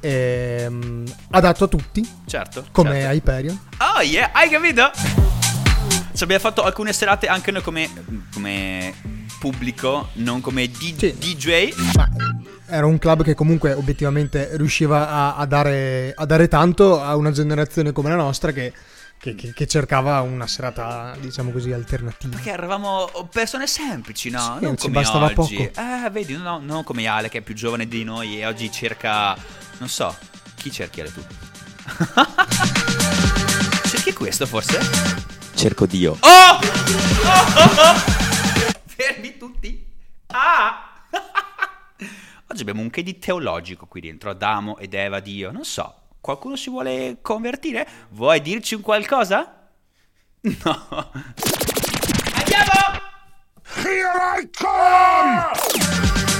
ehm, 0.00 1.04
adatto 1.30 1.64
a 1.64 1.68
tutti, 1.68 2.06
Certo. 2.26 2.66
come 2.72 2.92
certo. 3.00 3.14
Hyperion. 3.14 3.60
Oh 3.96 4.00
yeah, 4.02 4.30
hai 4.32 4.48
capito? 4.50 4.90
Ci 6.14 6.22
abbiamo 6.24 6.42
fatto 6.42 6.62
alcune 6.62 6.92
serate 6.92 7.26
anche 7.26 7.50
noi 7.50 7.62
come, 7.62 7.88
come 8.34 8.94
pubblico, 9.38 10.10
non 10.14 10.40
come 10.40 10.66
di- 10.68 10.94
Sì. 10.98 11.14
DJ. 11.18 11.72
Ma 11.94 12.08
era 12.72 12.86
un 12.86 12.98
club 12.98 13.22
che 13.22 13.34
comunque 13.34 13.74
obiettivamente 13.74 14.50
riusciva 14.56 15.08
a, 15.08 15.36
a 15.36 15.44
dare, 15.46 16.12
a 16.16 16.24
dare 16.24 16.48
tanto 16.48 17.00
a 17.02 17.14
una 17.16 17.30
generazione 17.30 17.92
come 17.92 18.08
la 18.08 18.16
nostra 18.16 18.50
che, 18.52 18.72
che- 19.18 19.34
che- 19.34 19.52
che 19.52 19.66
cercava 19.66 20.20
una 20.22 20.46
serata, 20.46 21.14
diciamo 21.20 21.50
così, 21.50 21.70
alternativa. 21.72 22.34
Perché 22.34 22.50
eravamo 22.50 23.10
persone 23.30 23.66
semplici, 23.66 24.30
no? 24.30 24.56
Sì, 24.58 24.64
non 24.64 24.76
ci 24.76 24.86
come 24.86 25.00
bastava 25.00 25.26
oggi. 25.26 25.34
poco. 25.34 25.52
Eh, 25.80 26.10
vedi, 26.10 26.36
no, 26.36 26.60
non 26.64 26.82
come 26.82 27.06
Ale 27.06 27.28
che 27.28 27.38
è 27.38 27.42
più 27.42 27.54
giovane 27.54 27.86
di 27.86 28.04
noi 28.04 28.40
e 28.40 28.46
oggi 28.46 28.70
cerca... 28.72 29.36
Non 29.78 29.88
so, 29.88 30.16
chi 30.56 30.70
cerchi 30.72 31.00
Ale 31.02 31.12
tu? 31.12 31.22
cerchi 33.88 34.12
questo 34.14 34.46
forse? 34.46 34.78
Cerco 35.54 35.84
Dio. 35.86 36.16
Oh! 36.20 36.58
Fermi 38.86 39.36
tutti. 39.36 39.84
Ah! 40.28 40.88
Oggi 42.52 42.60
abbiamo 42.60 42.82
un 42.82 42.90
che 42.90 43.02
di 43.02 43.18
teologico 43.18 43.86
qui 43.86 44.02
dentro, 44.02 44.28
Adamo 44.28 44.76
ed 44.76 44.92
Eva, 44.92 45.20
Dio. 45.20 45.50
Non 45.50 45.64
so, 45.64 45.94
qualcuno 46.20 46.54
si 46.54 46.68
vuole 46.68 47.16
convertire? 47.22 47.88
Vuoi 48.10 48.42
dirci 48.42 48.74
un 48.74 48.82
qualcosa? 48.82 49.70
No. 50.62 51.10
Andiamo! 52.34 53.00
Ah! 54.66 56.31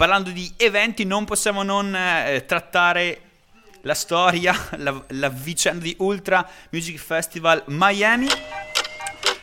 Parlando 0.00 0.30
di 0.30 0.50
eventi, 0.56 1.04
non 1.04 1.26
possiamo 1.26 1.62
non 1.62 1.94
eh, 1.94 2.46
trattare 2.46 3.20
la 3.82 3.92
storia, 3.92 4.56
la, 4.78 4.98
la 5.08 5.28
vicenda 5.28 5.82
di 5.82 5.94
Ultra 5.98 6.48
Music 6.70 6.98
Festival 6.98 7.62
Miami. 7.66 8.26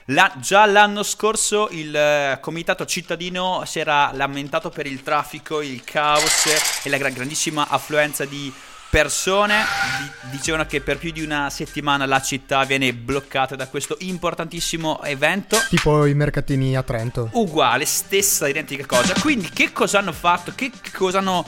La- 0.06 0.34
già 0.38 0.66
l'anno 0.66 1.04
scorso 1.04 1.70
il 1.70 1.96
eh, 1.96 2.40
comitato 2.42 2.88
cittadino 2.88 3.66
si 3.66 3.78
era 3.78 4.10
lamentato 4.14 4.72
per 4.72 4.88
il 4.88 5.04
traffico, 5.04 5.62
il 5.62 5.84
caos 5.84 6.48
e 6.84 6.90
la 6.90 6.98
gra- 6.98 7.10
grandissima 7.10 7.68
affluenza 7.70 8.26
di 8.26 8.52
persone. 8.90 9.64
Di- 10.00 10.38
dicevano 10.38 10.66
che 10.66 10.82
per 10.82 10.98
più 10.98 11.12
di 11.12 11.22
una 11.22 11.50
settimana 11.50 12.06
la 12.06 12.22
città 12.22 12.64
viene 12.64 12.94
bloccata 12.94 13.56
da 13.56 13.68
questo 13.68 13.96
importantissimo 14.00 15.02
evento. 15.04 15.58
Tipo 15.70 16.06
i 16.06 16.14
mercatini 16.14 16.76
a 16.76 16.84
Trento. 16.84 17.30
Uguale, 17.34 17.86
stessa 17.86 18.48
identica 18.48 18.86
cosa. 18.86 19.14
Quindi 19.20 19.50
che 19.50 19.72
cosa 19.72 20.00
hanno 20.00 20.14
fatto? 20.14 20.52
Che 20.56 20.72
cosa 20.94 21.20
hanno 21.20 21.46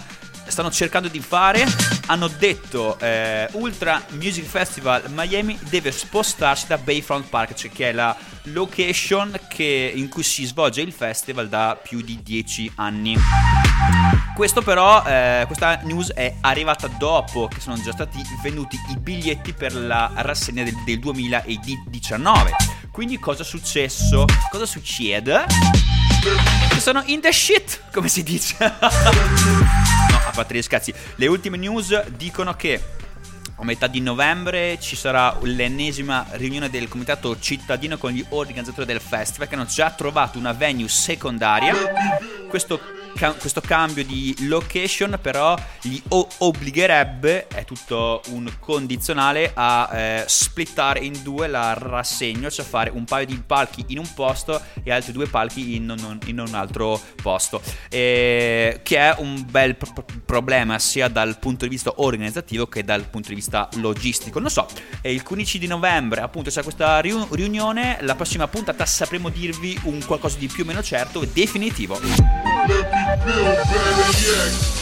stanno 0.50 0.72
cercando 0.72 1.08
di 1.08 1.20
fare? 1.20 1.66
Hanno 2.08 2.28
detto 2.28 2.98
eh, 3.00 3.48
Ultra 3.54 4.04
Music 4.10 4.46
Festival 4.46 5.04
Miami 5.10 5.58
deve 5.70 5.92
spostarsi 5.92 6.68
da 6.68 6.78
Bayfront 6.78 7.28
Park, 7.28 7.54
cioè 7.54 7.72
che 7.72 7.90
è 7.90 7.92
la 7.92 8.16
location 8.44 9.38
che- 9.50 9.92
in 9.96 10.10
cui 10.10 10.24
si 10.24 10.46
svolge 10.46 10.82
il 10.82 10.92
festival 10.92 11.48
da 11.50 11.80
più 11.82 12.02
di 12.02 12.20
10 12.24 12.72
anni. 12.76 13.18
Questo 14.36 14.62
però, 14.62 15.04
eh, 15.06 15.44
questa 15.48 15.82
news 15.84 16.12
è 16.14 16.36
arrivata 16.42 16.88
dopo 16.88 17.48
che 17.48 17.60
sono 17.60 17.80
già 17.82 17.92
stati 17.92 18.22
venduti 18.42 18.78
i 18.90 18.98
biglietti 18.98 19.54
per 19.54 19.76
la 19.76 20.12
rassegna 20.16 20.64
del, 20.64 20.76
del 20.86 21.00
2019. 21.00 22.56
Quindi 22.92 23.20
cosa 23.20 23.44
è 23.44 23.46
successo? 23.46 24.26
Cosa 24.50 24.66
succede? 24.66 25.46
Sono 26.80 27.04
in 27.06 27.22
the 27.22 27.32
shit, 27.32 27.82
come 27.92 28.08
si 28.08 28.24
dice. 28.24 28.56
parte 30.40 30.56
gli 30.56 30.62
scherzi. 30.62 30.94
Le 31.16 31.28
ultime 31.28 31.58
news 31.58 32.08
dicono 32.10 32.54
che 32.54 32.82
a 33.56 33.66
metà 33.66 33.88
di 33.88 34.00
novembre 34.00 34.78
ci 34.80 34.96
sarà 34.96 35.38
l'ennesima 35.42 36.26
riunione 36.32 36.70
del 36.70 36.88
comitato 36.88 37.38
cittadino 37.40 37.98
con 37.98 38.12
gli 38.12 38.26
organizzatori 38.30 38.86
del 38.86 39.02
festival 39.02 39.50
che 39.50 39.56
hanno 39.56 39.66
già 39.66 39.92
trovato 39.92 40.38
una 40.38 40.54
venue 40.54 40.88
secondaria. 40.88 41.76
Questo, 42.48 42.80
ca- 43.16 43.34
questo 43.34 43.62
cambio 43.62 44.04
di 44.06 44.36
location 44.48 45.18
però 45.22 45.58
gli 45.82 46.02
o- 46.10 46.28
obbligherebbe, 46.38 47.48
è 47.48 47.66
tutto 47.66 48.22
un 48.30 48.52
condizionale, 48.60 49.52
a 49.54 49.90
eh, 49.92 50.24
splittare 50.28 51.00
in 51.00 51.22
due 51.24 51.48
la 51.48 51.74
rassegna, 51.74 52.50
cioè 52.50 52.66
fare 52.66 52.90
un 52.90 53.06
paio 53.06 53.26
di 53.26 53.42
palchi 53.46 53.86
in 53.88 54.00
un 54.00 54.14
posto 54.14 54.62
e 54.84 54.92
altri 54.92 55.12
due 55.12 55.28
palchi 55.28 55.76
in 55.76 55.90
un, 55.90 56.20
in 56.26 56.40
un 56.40 56.54
altro 56.54 57.00
posto. 57.22 57.62
Eh, 57.90 58.80
che 58.84 58.98
è 58.98 59.16
un 59.20 59.46
bel 59.50 59.76
pro- 59.76 59.92
pro- 59.94 60.06
problema 60.26 60.80
sia 60.80 61.08
dal 61.08 61.40
punto 61.40 61.66
di 61.66 61.70
vista 61.70 61.94
organizzativo 61.98 62.68
che 62.68 62.84
dal 62.84 63.08
punto 63.08 63.30
di 63.30 63.36
vista 63.36 63.68
logistico. 63.76 64.40
Non 64.40 64.50
so, 64.50 64.68
il 65.02 65.24
15 65.24 65.60
di 65.60 65.68
novembre 65.68 66.22
appunto 66.22 66.50
c'è 66.50 66.64
questa 66.64 67.00
riu- 67.00 67.28
riunione, 67.34 67.98
la 68.02 68.16
prossima 68.16 68.48
puntata 68.48 68.86
sapremo 68.86 69.30
dirvi 69.30 69.78
un 69.84 70.04
qualcosa 70.06 70.38
di 70.38 70.48
più 70.48 70.64
o 70.64 70.68
meno 70.68 70.82
certo 70.84 71.22
e 71.22 71.28
definitivo. 71.28 72.59
let 72.70 72.86
me 72.92 73.26
build 73.26 73.58
better 73.68 74.20
yet. 74.26 74.79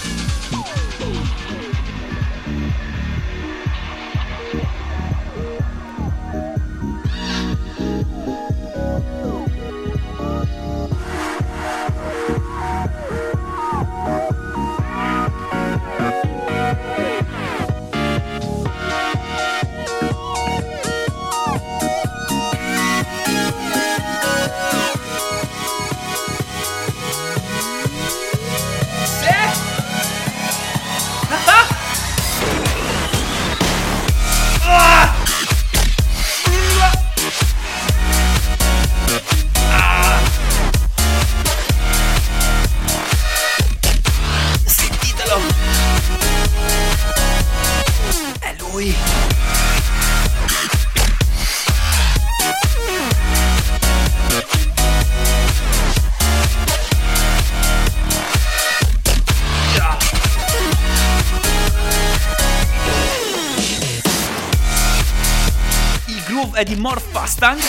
È 66.58 66.64
di 66.64 66.76
Morphastang. 66.76 67.60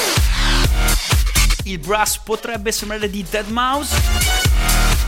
Il 1.64 1.78
brass 1.78 2.16
potrebbe 2.16 2.72
sembrare 2.72 3.10
di 3.10 3.22
Dead 3.28 3.46
Mouse. 3.48 3.94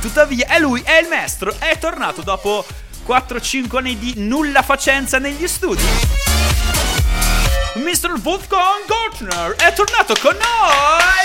Tuttavia 0.03 0.49
è 0.49 0.59
lui, 0.59 0.83
è 0.85 1.01
il 1.01 1.09
maestro, 1.09 1.55
è 1.59 1.79
tornato 1.79 2.21
dopo 2.21 2.67
4-5 3.07 3.77
anni 3.79 3.99
di 3.99 4.13
nulla 4.17 4.61
facenza 4.61 5.19
negli 5.19 5.49
studi. 5.49 5.83
Mr. 7.77 8.21
Wolfgang 8.23 8.85
Gartner 8.87 9.55
è 9.57 9.73
tornato 9.73 10.15
con 10.21 10.35
noi! 10.35 11.20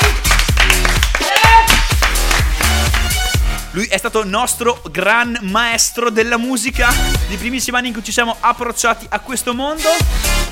Lui 3.76 3.86
è 3.88 3.98
stato 3.98 4.22
il 4.22 4.30
nostro 4.30 4.82
gran 4.90 5.38
maestro 5.42 6.10
della 6.10 6.38
musica 6.38 6.88
nei 7.28 7.36
primissimi 7.36 7.76
anni 7.78 7.88
in 7.88 7.94
cui 7.94 8.04
ci 8.06 8.14
siamo 8.14 8.34
approcciati 8.40 9.06
a 9.10 9.20
questo 9.20 9.54
mondo. 9.54 9.90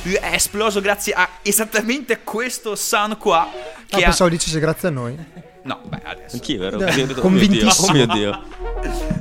Lui 0.01 0.15
è 0.15 0.33
esploso 0.33 0.81
grazie 0.81 1.13
a 1.13 1.29
esattamente 1.41 2.19
questo 2.23 2.75
sound 2.75 3.17
qua. 3.17 3.41
Ah, 3.43 3.47
Che 3.85 3.95
ha... 4.01 4.03
pensavo 4.07 4.29
dicesse 4.29 4.59
grazie 4.59 4.89
a 4.89 4.91
noi. 4.91 5.17
No, 5.63 5.79
beh, 5.85 6.01
adesso. 6.03 6.35
Anch'io 6.35 6.63
ero 6.65 6.75
Dai, 6.77 6.87
così, 6.89 7.01
ho 7.01 7.05
detto, 7.07 7.29
mio 7.29 7.47
Dio, 7.47 7.65
convintissimo. 7.71 7.87
oh 7.87 7.91
mio 7.93 8.05
Dio. 8.07 8.43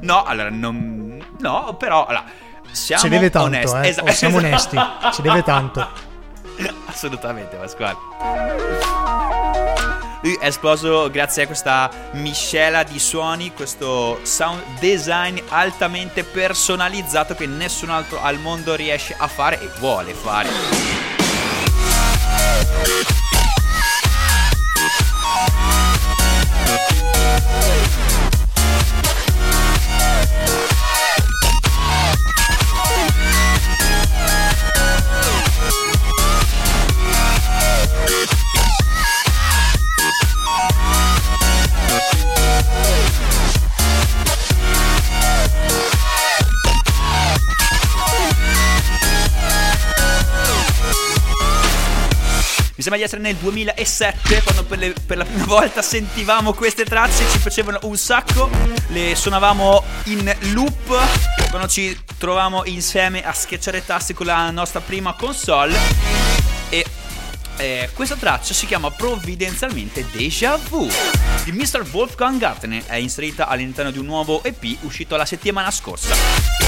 No, 0.00 0.24
allora 0.24 0.50
non. 0.50 1.24
No, 1.38 1.76
però. 1.78 2.04
Allora, 2.06 2.24
siamo 2.72 3.02
Ci 3.02 3.08
deve 3.08 3.30
tanto, 3.30 3.46
onesti. 3.46 3.76
eh. 3.76 3.88
Esa- 3.88 4.02
Oh, 4.02 4.10
siamo 4.10 4.38
esatto. 4.40 4.76
onesti. 4.76 4.78
Ci 5.14 5.22
deve 5.22 5.42
tanto. 5.44 5.88
Assolutamente, 6.86 7.54
Pasquale. 7.54 7.96
Lui 10.22 10.38
è 10.40 10.46
esploso 10.46 11.10
grazie 11.10 11.42
a 11.42 11.46
questa 11.46 11.90
miscela 12.12 12.84
di 12.84 13.00
suoni, 13.00 13.52
questo 13.52 14.20
sound 14.22 14.62
design 14.78 15.36
altamente 15.48 16.22
personalizzato 16.22 17.34
che 17.34 17.46
nessun 17.46 17.90
altro 17.90 18.22
al 18.22 18.38
mondo 18.38 18.76
riesce 18.76 19.16
a 19.18 19.26
fare 19.26 19.60
e 19.60 19.68
vuole 19.80 20.14
fare. 20.14 20.92
Sembra 52.82 52.98
di 52.98 53.06
essere 53.06 53.20
nel 53.20 53.36
2007 53.36 54.42
quando 54.42 54.64
per, 54.64 54.78
le- 54.78 54.94
per 55.06 55.16
la 55.16 55.24
prima 55.24 55.44
volta 55.44 55.82
sentivamo 55.82 56.52
queste 56.52 56.84
tracce, 56.84 57.24
ci 57.30 57.38
piacevano 57.38 57.78
un 57.82 57.96
sacco, 57.96 58.50
le 58.88 59.14
suonavamo 59.14 59.82
in 60.04 60.36
loop 60.52 60.98
quando 61.50 61.68
ci 61.68 61.96
trovavamo 62.18 62.64
insieme 62.66 63.24
a 63.24 63.32
schiacciare 63.32 63.84
tasti 63.84 64.14
con 64.14 64.26
la 64.26 64.50
nostra 64.50 64.80
prima 64.80 65.14
console 65.14 65.76
e 66.68 66.84
eh, 67.58 67.90
questa 67.94 68.16
traccia 68.16 68.54
si 68.54 68.66
chiama 68.66 68.90
provvidenzialmente 68.90 70.06
Deja 70.10 70.56
Vu 70.56 70.88
di 71.44 71.52
Mr. 71.52 71.86
Wolfgang 71.92 72.38
Gartner, 72.38 72.84
è 72.86 72.96
inserita 72.96 73.46
all'interno 73.46 73.90
di 73.90 73.98
un 73.98 74.06
nuovo 74.06 74.42
EP 74.42 74.76
uscito 74.82 75.16
la 75.16 75.26
settimana 75.26 75.70
scorsa. 75.70 76.61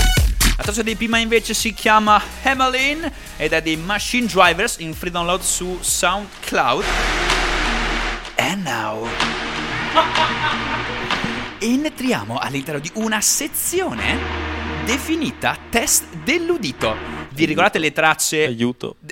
La 0.56 0.62
traccia 0.62 0.82
di 0.82 0.94
prima 0.94 1.18
invece 1.18 1.52
si 1.52 1.74
chiama 1.74 2.22
Hamelin 2.44 3.10
ed 3.36 3.52
è 3.52 3.60
dei 3.60 3.76
Machine 3.76 4.28
Drivers 4.28 4.76
in 4.78 4.94
free 4.94 5.10
download 5.10 5.40
su 5.40 5.78
SoundCloud. 5.80 6.84
And 8.36 8.62
now 8.62 9.04
entriamo 11.58 12.38
all'interno 12.38 12.78
di 12.78 12.88
una 12.94 13.20
sezione 13.20 14.16
definita 14.84 15.58
test 15.70 16.04
dell'udito. 16.22 16.94
Vi 17.30 17.46
ricordate 17.46 17.80
le 17.80 17.90
tracce 17.90 18.44
Aiuto. 18.44 18.98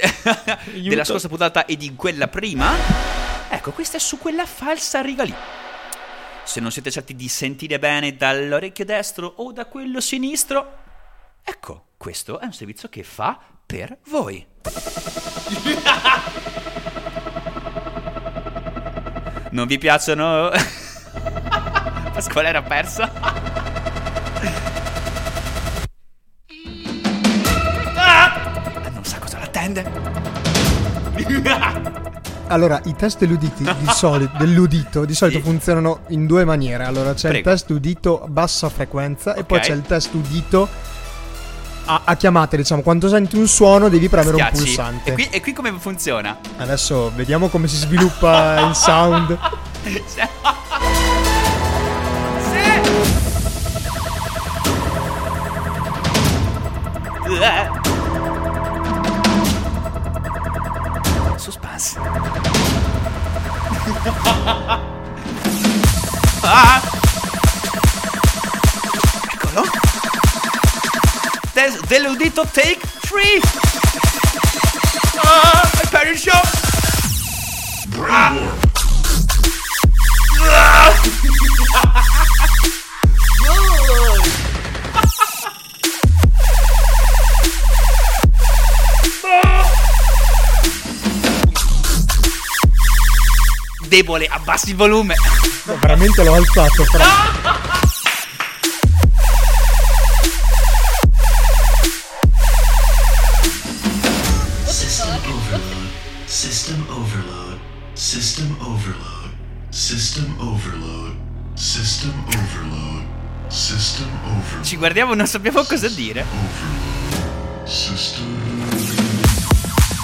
della 0.71 1.03
scorsa 1.03 1.27
puntata 1.27 1.65
e 1.65 1.77
di 1.77 1.93
quella 1.97 2.29
prima? 2.29 2.73
Ecco, 3.49 3.73
questa 3.73 3.97
è 3.97 4.01
su 4.01 4.17
quella 4.17 4.47
falsa 4.47 5.01
riga 5.01 5.25
lì. 5.25 5.35
Se 6.45 6.61
non 6.61 6.71
siete 6.71 6.93
certi 6.93 7.17
di 7.17 7.27
sentire 7.27 7.81
bene 7.81 8.15
dall'orecchio 8.15 8.85
destro 8.85 9.33
o 9.39 9.51
da 9.51 9.67
quello 9.67 10.01
sinistro, 10.01 10.82
ecco, 11.43 11.87
questo 11.97 12.39
è 12.41 12.45
un 12.45 12.53
servizio 12.53 12.89
che 12.89 13.03
fa 13.03 13.39
per 13.67 13.99
voi. 14.07 14.47
Non 19.53 19.67
vi 19.67 19.77
piacciono? 19.77 20.49
Pasquale 22.15 22.49
era 22.49 22.63
persa. 22.63 23.11
Ah! 27.97 28.91
Non 28.93 29.05
sa 29.05 29.19
cosa 29.19 29.39
l'attende. 29.39 29.91
Allora, 32.49 32.81
i 32.85 32.95
test 32.95 33.21
dell'uditi 33.21 33.65
di 33.65 33.87
solito, 33.95 34.37
dell'udito 34.37 35.05
di 35.07 35.15
solito 35.15 35.39
Sì. 35.39 35.45
funzionano 35.45 36.01
in 36.09 36.27
due 36.27 36.45
maniere. 36.45 36.85
Allora, 36.85 37.15
c'è 37.15 37.29
il 37.29 37.35
Prego. 37.41 37.49
test 37.51 37.71
udito 37.71 38.27
bassa 38.29 38.69
frequenza 38.69 39.33
e 39.35 39.45
poi 39.45 39.61
c'è 39.61 39.73
il 39.73 39.81
test 39.81 40.13
udito 40.13 40.69
a, 41.85 42.03
a 42.05 42.17
chiamate, 42.17 42.57
diciamo, 42.57 42.83
quando 42.83 43.09
senti 43.09 43.37
un 43.37 43.47
suono 43.49 43.89
devi 43.89 44.09
premere 44.09 44.37
un 44.37 44.41
Schiacci. 44.41 44.57
pulsante. 44.57 45.11
E 45.11 45.15
qui, 45.15 45.29
e 45.31 45.41
qui 45.41 45.53
come 45.53 45.73
funziona? 45.79 46.39
Adesso 46.59 47.13
vediamo 47.15 47.49
come 47.49 47.69
si 47.69 47.77
sviluppa 47.77 48.61
il 48.61 48.75
sound. 48.75 49.39
Suspense. 61.39 61.99
ah! 66.45 67.02
Dell'udito 71.87 72.47
take 72.51 72.81
3. 73.01 73.41
Ah, 75.23 75.71
my 75.75 75.89
parent 75.91 76.19
show. 76.19 76.33
Debole, 93.87 94.27
abbassi 94.27 94.71
il 94.71 94.77
volume. 94.77 95.15
No, 95.65 95.77
veramente 95.79 96.25
l'ho 96.25 96.35
alzato. 96.35 96.85
Fra. 96.85 97.62
Guardiamo 114.83 115.15
non 115.15 115.29
sappiamo 115.29 115.63
cosa 115.63 115.87
dire. 115.87 116.27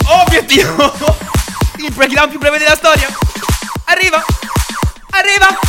Oh 0.07 0.25
mio 0.31 0.43
dio! 0.43 1.17
Il 1.79 1.93
breakdown 1.93 2.29
più 2.29 2.39
breve 2.39 2.59
della 2.59 2.77
storia! 2.77 3.09
Arriva! 3.87 4.25
Arriva! 5.11 5.68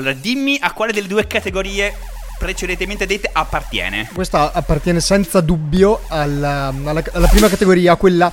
Allora 0.00 0.14
dimmi 0.14 0.58
a 0.60 0.72
quale 0.72 0.92
delle 0.92 1.06
due 1.08 1.26
categorie 1.26 1.94
precedentemente 2.38 3.06
dette 3.06 3.28
appartiene. 3.32 4.08
Questa 4.12 4.52
appartiene 4.52 5.00
senza 5.00 5.40
dubbio 5.40 6.00
alla, 6.08 6.72
alla- 6.84 7.02
alla 7.12 7.28
prima 7.28 7.48
categoria, 7.48 7.96
quella 7.96 8.32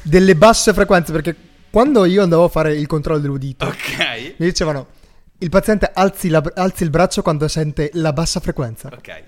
delle 0.00 0.34
basse 0.34 0.72
frequenze, 0.72 1.12
perché 1.12 1.36
quando 1.70 2.04
io 2.06 2.22
andavo 2.22 2.44
a 2.44 2.48
fare 2.48 2.74
il 2.74 2.86
controllo 2.86 3.20
dell'udito, 3.20 3.66
Ok. 3.66 4.34
mi 4.38 4.46
dicevano 4.46 4.86
il 5.42 5.48
paziente 5.50 5.90
alzi, 5.92 6.28
la- 6.28 6.42
alzi 6.54 6.82
il 6.84 6.90
braccio 6.90 7.20
quando 7.22 7.48
sente 7.48 7.90
la 7.94 8.12
bassa 8.12 8.40
frequenza. 8.40 8.88
Ok. 8.92 9.22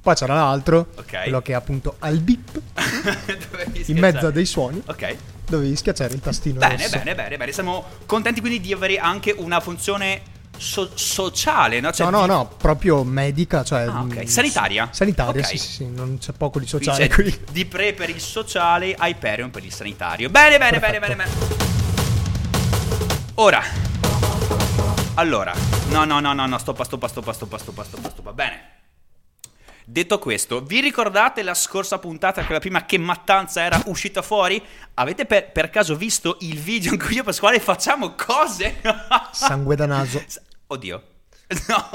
Poi 0.00 0.14
c'era 0.14 0.34
l'altro, 0.34 0.88
Ok. 0.96 1.22
quello 1.22 1.42
che 1.42 1.52
è 1.52 1.54
appunto 1.54 1.96
al 1.98 2.18
beep, 2.18 2.60
in 3.86 3.98
mezzo 3.98 4.26
a 4.26 4.30
dei 4.30 4.46
suoni, 4.46 4.82
Ok. 4.86 5.16
dovevi 5.46 5.76
schiacciare 5.76 6.14
il 6.14 6.20
tastino 6.20 6.58
Bene, 6.58 6.76
rosso. 6.84 6.96
bene, 6.98 7.14
bene, 7.14 7.36
bene. 7.36 7.52
Siamo 7.52 7.84
contenti 8.06 8.40
quindi 8.40 8.60
di 8.60 8.72
avere 8.72 8.96
anche 8.98 9.32
una 9.36 9.60
funzione 9.60 10.22
so- 10.56 10.90
sociale, 10.94 11.80
no? 11.80 11.92
Cioè 11.92 12.10
no, 12.10 12.20
no, 12.20 12.26
no, 12.26 12.48
proprio 12.56 13.04
medica, 13.04 13.62
cioè... 13.62 13.82
Ah, 13.82 14.00
ok. 14.00 14.22
mm, 14.22 14.24
Sanitaria? 14.24 14.88
Sanitaria, 14.90 15.42
Ok. 15.42 15.46
sì, 15.46 15.58
sì, 15.58 15.68
sì, 15.72 15.88
non 15.88 16.16
c'è 16.18 16.32
poco 16.32 16.58
di 16.58 16.66
Qui 16.66 16.78
sociale 16.82 17.06
c'è 17.08 17.14
qui. 17.14 17.38
Di 17.52 17.64
pre 17.66 17.92
per 17.92 18.08
il 18.10 18.20
sociale, 18.20 18.96
Hyperion 18.98 19.50
per 19.50 19.64
il 19.64 19.72
sanitario. 19.72 20.30
Bene, 20.30 20.56
bene, 20.58 20.78
bene, 20.80 20.98
bene, 20.98 21.14
Perfetto. 21.16 21.46
bene. 21.56 21.79
Ora. 23.34 23.62
Allora. 25.14 25.54
No, 25.90 26.04
no, 26.04 26.20
no, 26.20 26.32
no, 26.32 26.46
no, 26.46 26.58
stoppa, 26.58 26.84
stoppa, 26.84 27.08
stoppa, 27.08 27.32
stoppa, 27.32 27.58
stoppa, 27.58 27.84
stoppa, 27.84 28.10
stoppa. 28.10 28.32
Bene. 28.32 28.78
Detto 29.84 30.18
questo, 30.20 30.62
vi 30.62 30.80
ricordate 30.80 31.42
la 31.42 31.54
scorsa 31.54 31.98
puntata, 31.98 32.44
quella 32.44 32.60
prima 32.60 32.84
che 32.84 32.96
Mattanza 32.96 33.62
era 33.62 33.82
uscita 33.86 34.22
fuori? 34.22 34.62
Avete 34.94 35.26
per, 35.26 35.50
per 35.50 35.68
caso 35.68 35.96
visto 35.96 36.36
il 36.40 36.58
video 36.60 36.92
in 36.92 36.98
cui 36.98 37.14
io 37.14 37.22
e 37.22 37.24
Pasquale 37.24 37.58
facciamo 37.58 38.14
cose? 38.14 38.80
Sangue 39.32 39.74
da 39.74 39.86
naso. 39.86 40.22
Oddio. 40.68 41.02
No. 41.66 41.88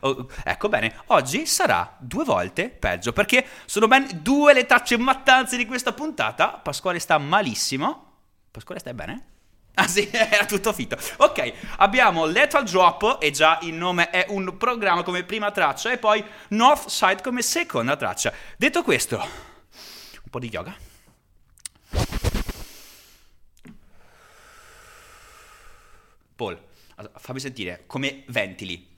Oh, 0.00 0.28
ecco 0.42 0.70
bene, 0.70 1.02
oggi 1.08 1.44
sarà 1.44 1.94
due 1.98 2.24
volte 2.24 2.70
peggio 2.70 3.12
perché 3.12 3.44
sono 3.66 3.86
ben 3.86 4.08
due 4.22 4.54
le 4.54 4.64
tacce 4.64 4.96
mattanze 4.96 5.58
di 5.58 5.66
questa 5.66 5.92
puntata. 5.92 6.52
Pasquale 6.52 6.98
sta 6.98 7.18
malissimo. 7.18 8.06
Pasquale 8.50 8.80
stai 8.80 8.94
bene? 8.94 9.37
Ah 9.78 9.86
sì, 9.86 10.08
era 10.10 10.44
tutto 10.44 10.72
fitto. 10.72 10.96
Ok, 11.18 11.52
abbiamo 11.76 12.26
Lethal 12.26 12.64
Drop 12.64 13.18
e 13.20 13.30
già 13.30 13.60
il 13.62 13.74
nome 13.74 14.10
è 14.10 14.26
un 14.28 14.56
programma 14.56 15.04
come 15.04 15.22
prima 15.22 15.52
traccia 15.52 15.92
e 15.92 15.98
poi 15.98 16.24
North 16.48 16.88
Side 16.88 17.22
come 17.22 17.42
seconda 17.42 17.96
traccia. 17.96 18.32
Detto 18.56 18.82
questo, 18.82 19.16
un 19.18 20.30
po' 20.30 20.40
di 20.40 20.48
yoga. 20.48 20.76
Paul, 26.34 26.60
fammi 27.16 27.40
sentire 27.40 27.84
come 27.86 28.24
ventili. 28.28 28.96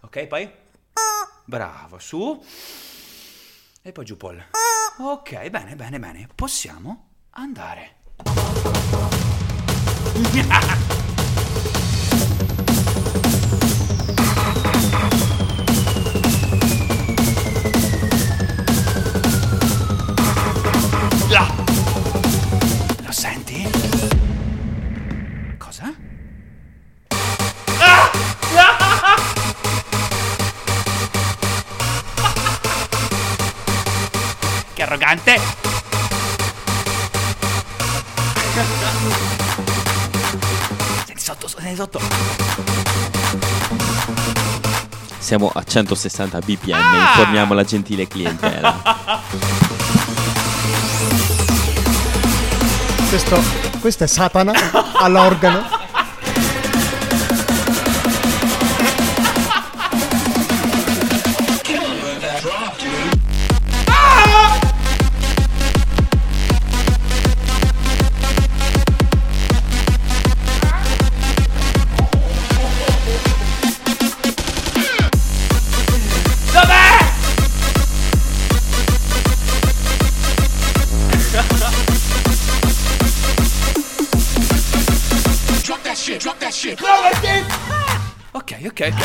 Ok, 0.00 0.26
poi? 0.26 0.50
Bravo, 1.44 1.98
su. 2.00 2.44
E 3.82 3.92
poi 3.92 4.04
giù, 4.04 4.16
Paul. 4.16 4.44
Ok, 4.98 5.48
bene, 5.50 5.76
bene, 5.76 5.98
bene. 6.00 6.28
Possiamo 6.34 7.10
andare. 7.30 7.98
Là. 21.30 21.46
Lo 23.04 23.12
senti? 23.12 23.68
Cosa? 25.58 25.88
Che 34.74 34.82
arrogante! 34.82 35.40
Sotto, 41.40 41.60
senti 41.60 41.76
sotto. 41.76 42.00
Siamo 45.18 45.50
a 45.54 45.62
160 45.62 46.38
bpm, 46.40 46.72
Ah! 46.74 47.14
informiamo 47.16 47.54
la 47.54 47.64
gentile 47.64 48.06
clientela. 48.06 48.76
Questo, 53.08 53.42
questo 53.80 54.04
è 54.04 54.06
Satana 54.06 54.52
all'organo. 54.94 55.79
Ok. 88.80 88.88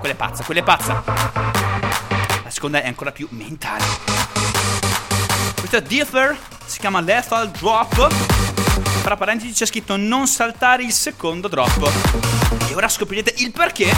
quella 0.00 0.12
è 0.12 0.16
pazza, 0.16 0.42
quella 0.42 0.58
è 0.58 0.64
pazza. 0.64 1.04
La 1.06 2.50
seconda 2.50 2.82
è 2.82 2.88
ancora 2.88 3.12
più 3.12 3.28
mentale. 3.30 3.84
Questa 5.56 5.78
Differ, 5.78 6.36
si 6.66 6.80
chiama 6.80 7.00
Lethal 7.00 7.48
Drop. 7.50 8.12
Tra 9.04 9.16
parentesi 9.16 9.52
c'è 9.52 9.66
scritto 9.66 9.96
non 9.96 10.26
saltare 10.26 10.82
il 10.82 10.90
secondo 10.90 11.46
drop. 11.46 11.92
E 12.68 12.74
ora 12.74 12.88
scoprirete 12.88 13.34
il 13.36 13.52
perché. 13.52 13.96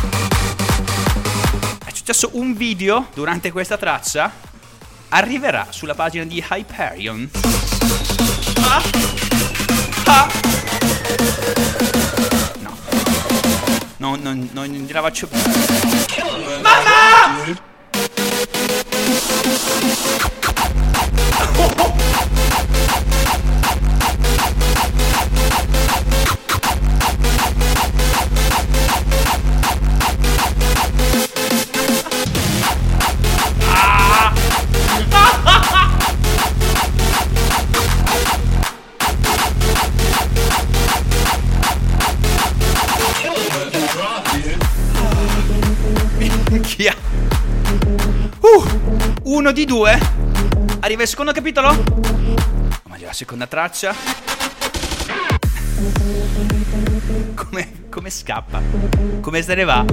È 1.82 1.90
successo 1.94 2.28
un 2.32 2.54
video 2.54 3.08
durante 3.14 3.50
questa 3.52 3.78
traccia. 3.78 4.30
Arriverà 5.08 5.68
sulla 5.70 5.94
pagina 5.94 6.24
di 6.24 6.44
Hyperion. 6.46 7.30
Ah. 8.60 8.82
Ah. 10.04 10.63
No, 14.04 14.16
no, 14.16 14.34
no, 14.34 14.46
non 14.52 14.66
gliela 14.66 15.00
faccio 15.00 15.26
più. 15.26 15.38
Mamma! 16.60 17.42
Minchia. 17.46 17.62
Uno 49.44 49.52
di 49.52 49.66
due. 49.66 49.98
Arriva 50.80 51.02
il 51.02 51.08
secondo 51.08 51.30
capitolo. 51.32 51.68
O 51.68 52.88
meglio, 52.88 53.04
la 53.04 53.12
seconda 53.12 53.46
traccia. 53.46 53.94
Come, 57.34 57.88
come 57.90 58.08
scappa? 58.08 58.62
Come 59.20 59.42
se 59.42 59.54
ne 59.54 59.64
va? 59.64 59.84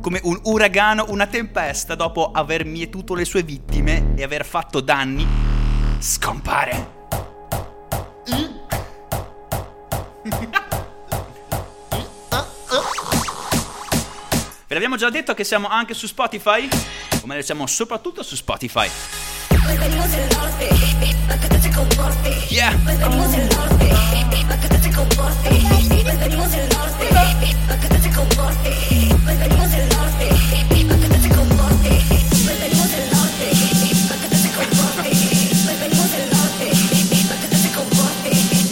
Come 0.00 0.20
un 0.24 0.40
uragano, 0.42 1.06
una 1.10 1.28
tempesta 1.28 1.94
dopo 1.94 2.32
aver 2.32 2.64
mietuto 2.64 3.14
le 3.14 3.24
sue 3.24 3.44
vittime 3.44 4.14
e 4.16 4.24
aver 4.24 4.44
fatto 4.44 4.80
danni. 4.80 5.24
Scompare. 6.00 6.99
Ve 14.80 14.86
l'abbiamo 14.86 15.10
già 15.10 15.10
detto 15.14 15.34
che 15.34 15.44
siamo 15.44 15.68
anche 15.68 15.92
su 15.92 16.06
Spotify? 16.06 16.66
O 17.20 17.26
meglio, 17.26 17.42
siamo 17.42 17.66
soprattutto 17.66 18.22
su 18.22 18.34
Spotify. 18.34 18.88
Yeah! 22.48 22.72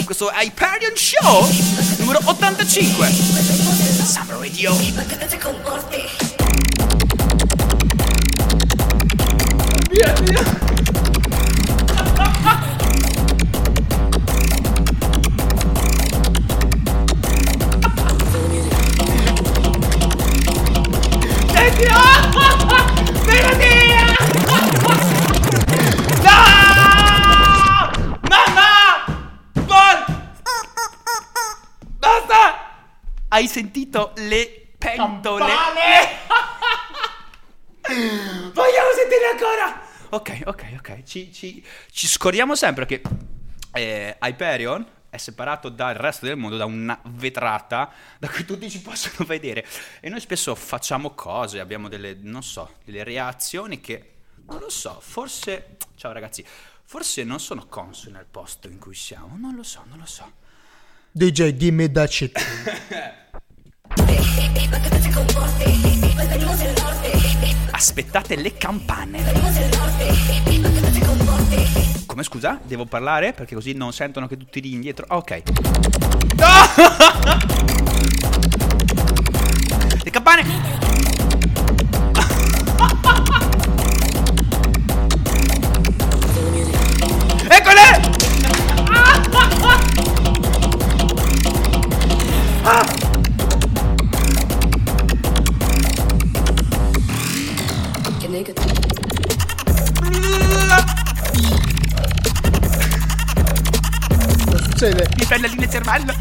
Questo 0.06 0.30
Hyperion 0.32 0.96
Show 0.96 1.46
numero 1.98 2.20
85 2.24 3.77
Summer 4.18 4.40
Radio 4.40 4.72
Via, 9.90 10.12
via. 10.22 10.42
Senti, 23.24 23.67
Hai 33.38 33.46
sentito 33.46 34.14
le 34.16 34.72
pentole? 34.76 35.44
Vogliamo 38.52 38.90
sentire 38.96 39.26
ancora? 39.30 39.80
Ok, 40.08 40.40
ok, 40.44 40.74
ok. 40.78 41.02
Ci, 41.04 41.32
ci, 41.32 41.64
ci 41.92 42.08
scordiamo 42.08 42.56
sempre 42.56 42.84
che 42.84 43.00
eh, 43.74 44.16
Hyperion 44.20 44.84
è 45.08 45.16
separato 45.18 45.68
dal 45.68 45.94
resto 45.94 46.26
del 46.26 46.36
mondo 46.36 46.56
da 46.56 46.64
una 46.64 47.00
vetrata 47.10 47.92
da 48.18 48.28
cui 48.28 48.44
tutti 48.44 48.68
ci 48.68 48.82
possono 48.82 49.24
vedere. 49.24 49.64
E 50.00 50.08
noi 50.08 50.18
spesso 50.18 50.56
facciamo 50.56 51.10
cose, 51.10 51.60
abbiamo 51.60 51.86
delle, 51.86 52.16
non 52.20 52.42
so, 52.42 52.78
delle 52.84 53.04
reazioni 53.04 53.78
che, 53.78 54.14
non 54.48 54.58
lo 54.58 54.68
so, 54.68 54.98
forse... 55.00 55.76
Ciao 55.94 56.10
ragazzi, 56.10 56.44
forse 56.82 57.22
non 57.22 57.38
sono 57.38 57.66
consone 57.68 58.18
al 58.18 58.26
posto 58.28 58.66
in 58.66 58.80
cui 58.80 58.96
siamo. 58.96 59.36
Non 59.38 59.54
lo 59.54 59.62
so, 59.62 59.84
non 59.86 59.98
lo 59.98 60.06
so. 60.06 60.46
DJ, 61.12 61.52
dimmi 61.52 61.90
that 61.90 62.10
shit. 62.10 62.38
Aspettate 67.70 68.36
le 68.36 68.54
campane. 68.54 69.22
Come 72.06 72.22
scusa? 72.22 72.60
Devo 72.62 72.84
parlare? 72.84 73.32
Perché 73.32 73.54
così 73.54 73.72
non 73.72 73.92
sentono 73.92 74.26
che 74.26 74.36
tutti 74.36 74.60
lì 74.60 74.72
indietro. 74.72 75.06
Ah, 75.08 75.16
ok. 75.16 75.42
Le 80.04 80.10
campane! 80.10 81.17
Ah! 92.70 92.84
Che 98.18 98.28
negative. 98.28 98.74
Cosa 104.44 104.58
succede? 104.64 105.08
Mi 105.16 105.24
pelle 105.24 105.48
di 105.48 105.70
cervello. 105.70 106.12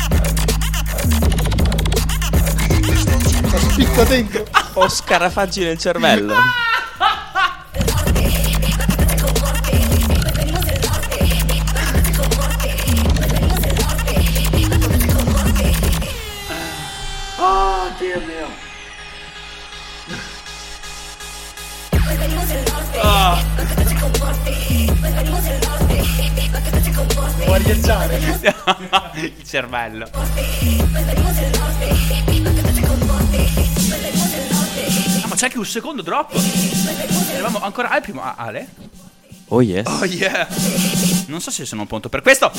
Sta 3.46 3.58
spicco 3.58 4.04
dentro. 4.06 4.46
Ho 4.76 4.88
scarafaggi 4.88 5.66
nel 5.66 5.78
cervello. 5.78 6.34
Ghiacciare? 27.64 28.18
Il 29.22 29.44
cervello. 29.44 30.10
Ah, 35.22 35.28
ma 35.28 35.36
c'è 35.36 35.46
anche 35.46 35.58
un 35.58 35.66
secondo 35.66 36.02
drop. 36.02 36.34
Eravamo 37.32 37.62
ancora 37.62 37.90
al 37.90 38.02
primo. 38.02 38.22
Ah, 38.22 38.36
Ale? 38.38 38.68
Oh 39.50 39.62
yes. 39.62 39.88
Oh 39.88 40.06
yeah. 40.06 40.48
Non 41.28 41.40
so 41.42 41.52
se 41.52 41.66
sono 41.66 41.86
pronto 41.86 42.10
per 42.10 42.22
questo. 42.22 42.52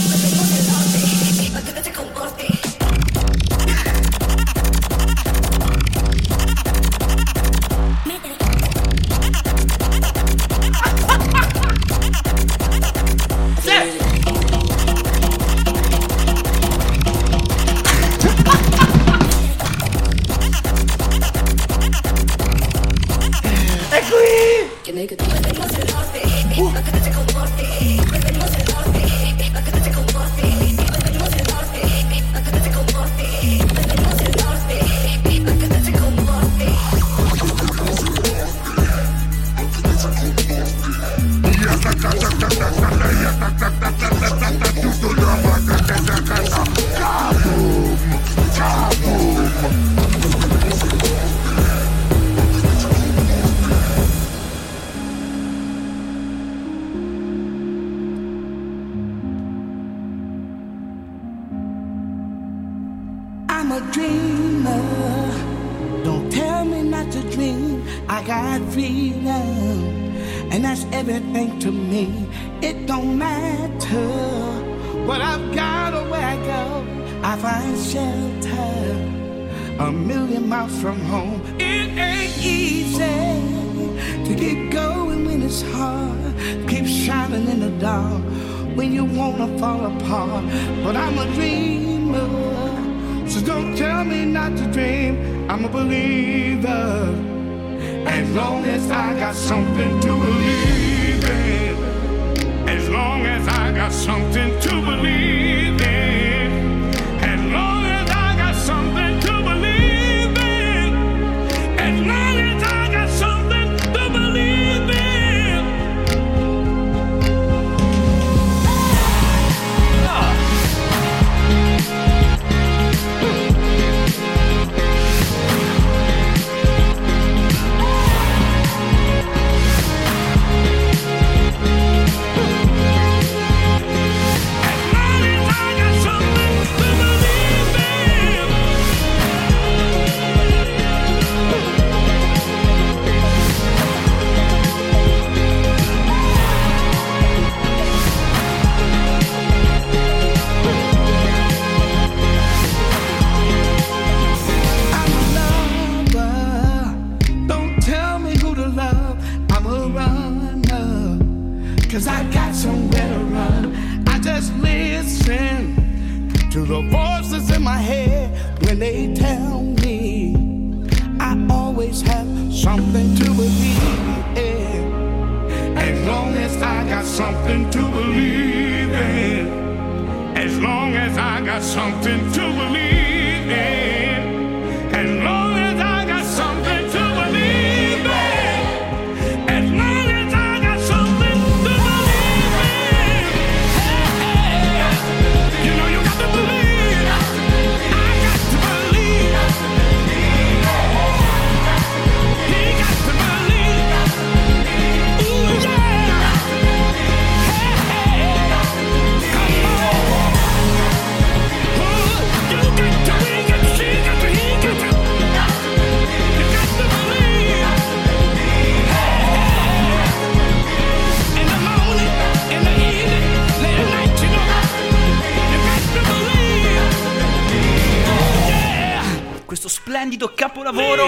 Splendido 230.09 230.33
capolavoro 230.35 231.05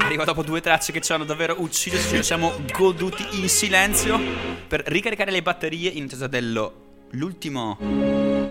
arriva 0.00 0.24
dopo 0.24 0.42
due 0.42 0.60
tracce 0.60 0.90
che 0.90 1.00
ci 1.00 1.12
hanno 1.12 1.22
davvero 1.22 1.54
ucciso. 1.58 1.96
Ci 1.96 2.20
siamo 2.24 2.52
goduti 2.72 3.24
in 3.40 3.48
silenzio 3.48 4.18
per 4.66 4.82
ricaricare 4.86 5.30
le 5.30 5.40
batterie 5.40 5.88
in 5.88 6.02
attesa 6.04 6.26
dell'ultimo 6.26 7.78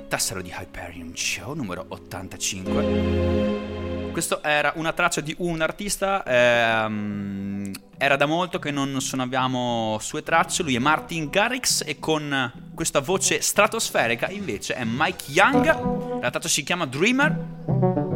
tassero 0.08 0.42
di 0.42 0.54
Hyperion 0.58 1.12
Show 1.14 1.54
numero 1.54 1.84
85. 1.90 4.10
Questo 4.14 4.42
era 4.42 4.72
una 4.78 4.94
traccia 4.94 5.20
di 5.20 5.36
un 5.40 5.60
artista. 5.60 6.24
ehm, 6.24 7.74
era 7.98 8.16
da 8.16 8.26
molto 8.26 8.58
che 8.58 8.72
non 8.72 9.02
suonavamo 9.02 9.98
sue 10.02 10.24
tracce. 10.24 10.64
Lui 10.64 10.76
è 10.76 10.80
Martin 10.80 11.30
Garrix 11.30 11.84
e 11.86 12.00
con 12.00 12.70
questa 12.74 13.02
voce 13.02 13.42
stratosferica 13.42 14.30
invece 14.30 14.76
è 14.76 14.86
Mike 14.86 15.26
Young. 15.28 16.22
La 16.22 16.30
traccia 16.30 16.48
si 16.48 16.64
chiama 16.64 16.86
Dreamer. 16.86 18.11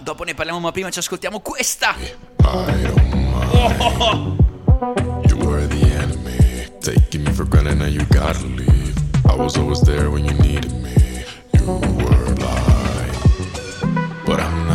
Dopo 0.00 0.24
ne 0.24 0.34
parliamo, 0.34 0.58
ma 0.60 0.72
prima 0.72 0.90
ci 0.90 1.00
ascoltiamo 1.00 1.40
questa. 1.40 1.94
Mind. 2.42 2.96
You 5.28 5.36
were 5.36 5.66
the 5.66 5.84
enemy. 5.98 6.66
Taking 6.80 7.24
me 7.24 7.32
for 7.32 7.46
granted, 7.46 7.78
now 7.78 7.86
you 7.86 8.04
gotta 8.06 8.46
leave. 8.46 8.94
I 9.26 9.34
was 9.36 9.56
always 9.56 9.80
there 9.82 10.08
when 10.10 10.24
you 10.24 10.32
needed 10.38 10.72
me. 10.72 10.94
You 11.52 11.66
were 11.66 12.34
blind. 12.34 13.16
But 14.24 14.40
I'm 14.40 14.67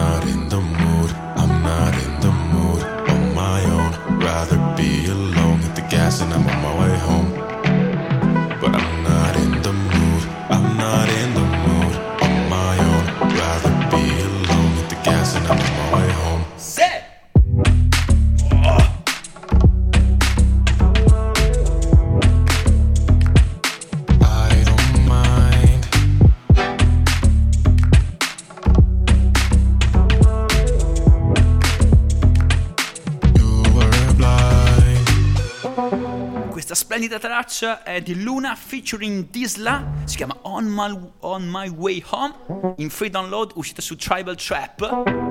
Questa 37.13 37.19
splendida 37.19 37.19
traccia 37.19 37.83
è 37.83 38.01
di 38.01 38.23
Luna 38.23 38.55
featuring 38.55 39.29
Disla. 39.29 40.01
Si 40.05 40.15
chiama 40.15 40.35
On 40.43 40.65
My, 40.65 40.97
On 41.19 41.47
My 41.47 41.69
Way 41.69 42.03
Home. 42.09 42.73
In 42.77 42.89
free 42.89 43.11
download, 43.11 43.51
uscita 43.53 43.81
su 43.81 43.95
Tribal 43.95 44.35
Trap. 44.35 45.21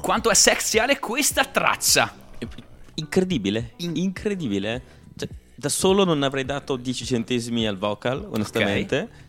Quanto 0.00 0.30
è 0.30 0.34
sexiale 0.34 0.98
questa 0.98 1.44
traccia! 1.44 2.14
Incredibile, 2.94 3.74
incredibile. 3.76 4.82
Cioè, 5.16 5.28
da 5.54 5.68
solo 5.68 6.04
non 6.04 6.22
avrei 6.22 6.46
dato 6.46 6.76
10 6.76 7.04
centesimi 7.04 7.66
al 7.66 7.76
vocal, 7.76 8.26
onestamente. 8.30 9.28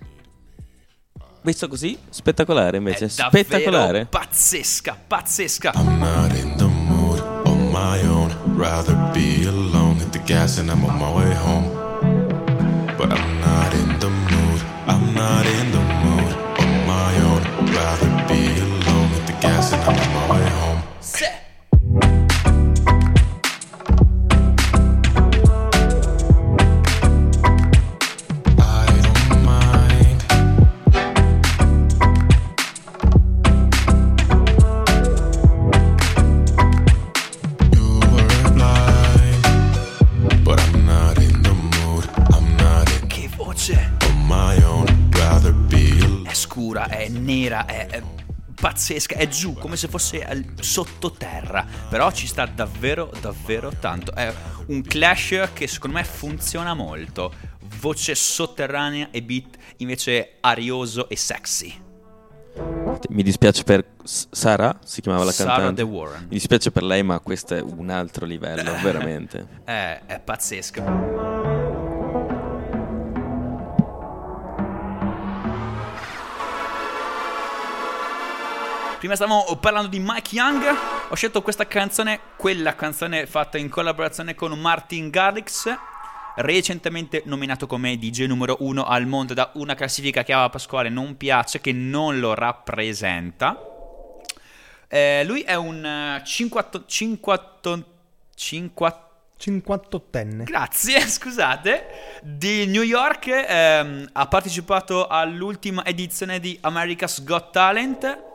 Visto 1.42 1.68
così, 1.68 1.98
spettacolare 2.10 2.78
invece, 2.78 3.06
è 3.06 3.10
spettacolare. 3.10 4.06
pazzesca, 4.06 4.98
pazzesca. 5.08 5.72
I'm 5.76 6.61
my 7.82 8.00
own. 8.16 8.30
Rather 8.66 8.96
be 9.14 9.30
alone. 9.46 9.96
Hit 10.02 10.12
the 10.14 10.24
gas 10.34 10.60
and 10.60 10.70
I'm 10.70 10.84
on 10.86 10.96
my 11.06 11.12
way 11.20 11.32
home. 11.46 11.68
But 13.00 13.10
I'm 13.18 13.30
not 13.48 13.70
in 13.82 13.90
the 14.04 14.12
mood. 14.32 14.60
I'm 14.94 15.06
not 15.22 15.46
in 15.58 15.66
the 15.78 15.84
mood 16.04 16.32
on 16.64 16.72
my 16.94 17.14
own. 17.30 17.42
Rather 17.78 18.12
be 18.30 18.42
alone. 18.68 19.10
Hit 19.16 19.26
the 19.32 19.38
gas 19.46 19.74
and 19.74 19.82
I'm 19.88 19.98
on 20.04 20.10
my 20.18 20.26
way 20.34 20.48
home. 20.62 20.82
Se! 21.00 21.41
È, 47.66 47.88
è 47.88 48.02
pazzesca, 48.62 49.16
è 49.16 49.28
giù 49.28 49.56
come 49.56 49.76
se 49.76 49.88
fosse 49.88 50.46
sottoterra. 50.60 51.66
Però 51.90 52.12
ci 52.12 52.28
sta 52.28 52.46
davvero, 52.46 53.12
davvero 53.20 53.72
tanto. 53.80 54.14
È 54.14 54.32
un 54.68 54.82
clash 54.84 55.50
che 55.54 55.68
secondo 55.68 55.98
me 55.98 56.04
funziona 56.04 56.74
molto. 56.74 57.34
Voce 57.80 58.14
sotterranea 58.14 59.10
e 59.10 59.24
beat 59.24 59.58
invece 59.78 60.38
arioso 60.42 61.10
e 61.10 61.16
sexy. 61.16 61.90
Mi 63.10 63.24
dispiace 63.24 63.64
per 63.64 63.86
Sara, 64.04 64.78
si 64.84 65.02
chiamava 65.02 65.24
la 65.24 65.32
Sarah 65.32 65.54
cantante. 65.54 65.84
De 65.84 65.90
Warren. 65.90 66.22
Mi 66.24 66.36
dispiace 66.36 66.70
per 66.70 66.84
lei, 66.84 67.02
ma 67.02 67.20
questo 67.20 67.56
è 67.56 67.62
un 67.62 67.90
altro 67.90 68.26
livello, 68.26 68.74
veramente. 68.84 69.48
È, 69.64 70.02
è 70.06 70.20
pazzesca. 70.20 71.41
Prima 79.02 79.16
stavamo 79.16 79.58
parlando 79.60 79.90
di 79.90 79.98
Mike 80.00 80.36
Young. 80.36 80.64
Ho 81.10 81.16
scelto 81.16 81.42
questa 81.42 81.66
canzone, 81.66 82.20
quella 82.36 82.76
canzone 82.76 83.26
fatta 83.26 83.58
in 83.58 83.68
collaborazione 83.68 84.36
con 84.36 84.52
Martin 84.60 85.10
Garrix. 85.10 85.76
Recentemente 86.36 87.24
nominato 87.26 87.66
come 87.66 87.98
DJ 87.98 88.26
numero 88.26 88.58
uno 88.60 88.86
al 88.86 89.08
mondo 89.08 89.34
da 89.34 89.50
una 89.56 89.74
classifica 89.74 90.22
che 90.22 90.34
a 90.34 90.48
Pasquale 90.52 90.90
non 90.90 91.18
piace, 91.18 91.60
che 91.62 91.72
non 91.72 92.20
lo 92.20 92.36
rappresenta. 92.36 93.58
Eh, 94.88 95.24
lui 95.26 95.42
è 95.42 95.56
un 95.56 95.84
eh, 95.84 96.24
50, 96.24 96.84
50, 96.86 97.84
50 98.36 99.10
58enne. 99.42 100.44
Grazie, 100.44 101.00
scusate. 101.10 102.20
Di 102.22 102.68
New 102.68 102.84
York 102.84 103.26
ehm, 103.26 104.10
ha 104.12 104.28
partecipato 104.28 105.08
all'ultima 105.08 105.84
edizione 105.86 106.40
di 106.40 106.56
America's 106.62 107.24
Got 107.24 107.50
Talent 107.50 108.30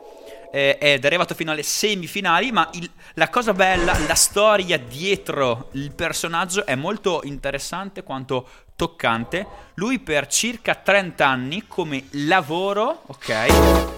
eh, 0.51 0.77
ed 0.79 1.03
è 1.03 1.07
arrivato 1.07 1.35
fino 1.35 1.51
alle 1.51 1.63
semifinali, 1.63 2.51
ma 2.51 2.69
il- 2.73 2.89
la 3.13 3.29
cosa 3.29 3.53
bella, 3.53 3.97
la 4.07 4.15
storia 4.15 4.77
dietro 4.77 5.69
il 5.73 5.91
personaggio 5.93 6.65
è 6.65 6.75
molto 6.75 7.21
interessante 7.23 8.03
quanto 8.03 8.47
toccante. 8.75 9.45
Lui 9.75 9.99
per 9.99 10.27
circa 10.27 10.75
30 10.75 11.27
anni 11.27 11.63
come 11.67 12.05
lavoro, 12.11 13.03
ok? 13.07 13.95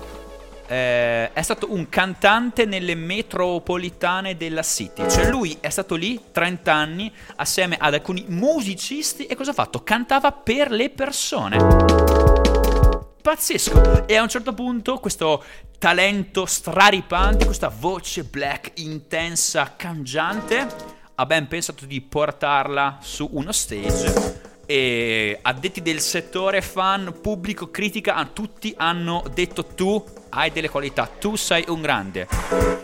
eh, 0.72 1.34
è 1.34 1.42
stato 1.42 1.74
un 1.74 1.90
cantante 1.90 2.66
nelle 2.66 2.94
metropolitane 2.94 4.38
della 4.38 4.62
City. 4.62 5.10
Cioè 5.10 5.30
lui 5.30 5.58
è 5.60 5.70
stato 5.70 5.96
lì 5.96 6.20
30 6.32 6.72
anni 6.72 7.12
assieme 7.38 7.76
ad 7.80 7.96
alcuni 7.96 8.26
musicisti 8.28 9.26
e 9.26 9.36
cosa 9.36 9.50
ha 9.52 9.56
fatto? 9.56 9.82
Cantava 9.84 10.32
per 10.32 10.70
le 10.70 10.92
persone. 10.92 12.79
Pazzesco! 13.22 14.08
E 14.08 14.16
a 14.16 14.22
un 14.22 14.30
certo 14.30 14.54
punto 14.54 14.98
questo 15.00 15.44
talento 15.78 16.46
straripante, 16.46 17.46
questa 17.46 17.68
voce 17.68 18.24
black 18.24 18.72
intensa, 18.76 19.74
cangiante, 19.76 20.68
ha 21.16 21.26
ben 21.26 21.48
pensato 21.48 21.86
di 21.86 22.00
portarla 22.00 23.00
su 23.02 23.28
uno 23.34 23.52
stage 23.52 24.48
e 24.66 25.38
addetti 25.42 25.82
del 25.82 26.00
settore, 26.00 26.62
fan, 26.62 27.20
pubblico, 27.22 27.70
critica, 27.70 28.16
a 28.16 28.26
tutti 28.26 28.74
hanno 28.78 29.24
detto 29.34 29.66
tu 29.66 30.02
hai 30.30 30.52
delle 30.52 30.70
qualità, 30.70 31.06
tu 31.06 31.36
sei 31.36 31.66
un 31.68 31.82
grande. 31.82 32.28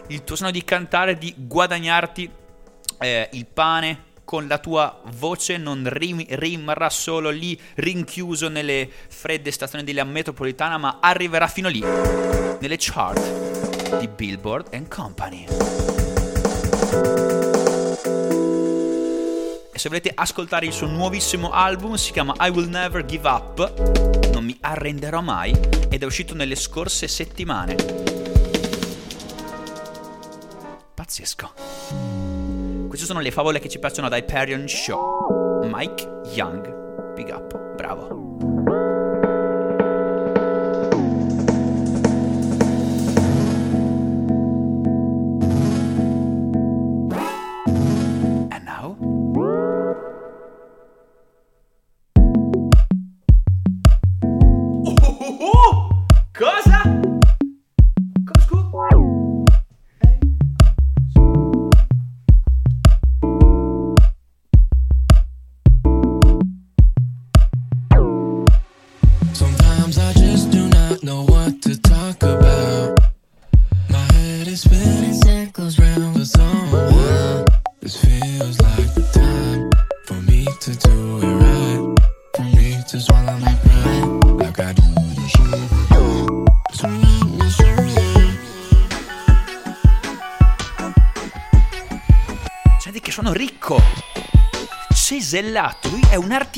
Il 0.07 0.23
tuo 0.23 0.35
sogno 0.35 0.51
di 0.51 0.63
cantare, 0.63 1.17
di 1.17 1.33
guadagnarti 1.37 2.29
eh, 2.99 3.29
il 3.31 3.45
pane 3.45 4.13
con 4.25 4.47
la 4.47 4.57
tua 4.57 5.01
voce 5.13 5.57
non 5.57 5.87
rim- 5.89 6.25
rimarrà 6.27 6.89
solo 6.89 7.29
lì 7.29 7.57
rinchiuso 7.75 8.49
nelle 8.49 8.89
fredde 9.07 9.51
stazioni 9.51 9.83
della 9.83 10.03
metropolitana, 10.03 10.77
ma 10.77 10.97
arriverà 10.99 11.47
fino 11.47 11.69
lì, 11.69 11.79
nelle 11.79 12.75
chart 12.77 13.99
di 13.99 14.07
Billboard 14.07 14.87
Company. 14.89 15.45
E 19.71 19.79
se 19.79 19.89
volete 19.89 20.11
ascoltare 20.13 20.65
il 20.65 20.73
suo 20.73 20.87
nuovissimo 20.87 21.51
album, 21.51 21.95
si 21.95 22.11
chiama 22.11 22.33
I 22.39 22.49
Will 22.49 22.69
Never 22.69 23.05
Give 23.05 23.27
Up, 23.27 24.31
non 24.31 24.45
mi 24.45 24.57
arrenderò 24.61 25.21
mai, 25.21 25.51
ed 25.89 26.01
è 26.01 26.05
uscito 26.05 26.33
nelle 26.33 26.55
scorse 26.55 27.07
settimane. 27.07 27.75
Pazzesco. 30.93 32.14
Queste 32.95 33.11
sono 33.11 33.25
le 33.25 33.31
favole 33.31 33.59
che 33.59 33.67
ci 33.67 33.77
piacciono 33.77 34.07
da 34.07 34.15
Hyperion 34.15 34.69
Show. 34.69 35.67
Mike 35.69 36.21
Young, 36.33 37.13
big 37.13 37.27
up, 37.27 37.75
bravo. 37.75 38.24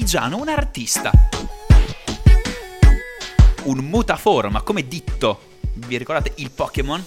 Artigiano, 0.08 0.38
un 0.38 0.48
artista. 0.48 1.12
Un 3.64 3.80
mutaforma, 3.80 4.62
come 4.62 4.88
ditto. 4.88 5.42
Vi 5.74 5.98
ricordate 5.98 6.32
il 6.38 6.50
Pokémon? 6.50 7.04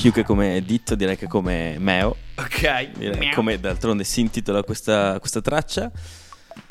Più 0.00 0.12
che 0.12 0.24
come 0.24 0.62
ditto, 0.64 0.94
direi 0.94 1.16
che 1.16 1.26
come 1.26 1.76
Meo. 1.78 2.16
Ok. 2.36 3.34
Come 3.34 3.60
d'altronde 3.60 4.02
si 4.02 4.20
intitola 4.20 4.62
questa, 4.62 5.18
questa 5.18 5.42
traccia. 5.42 5.90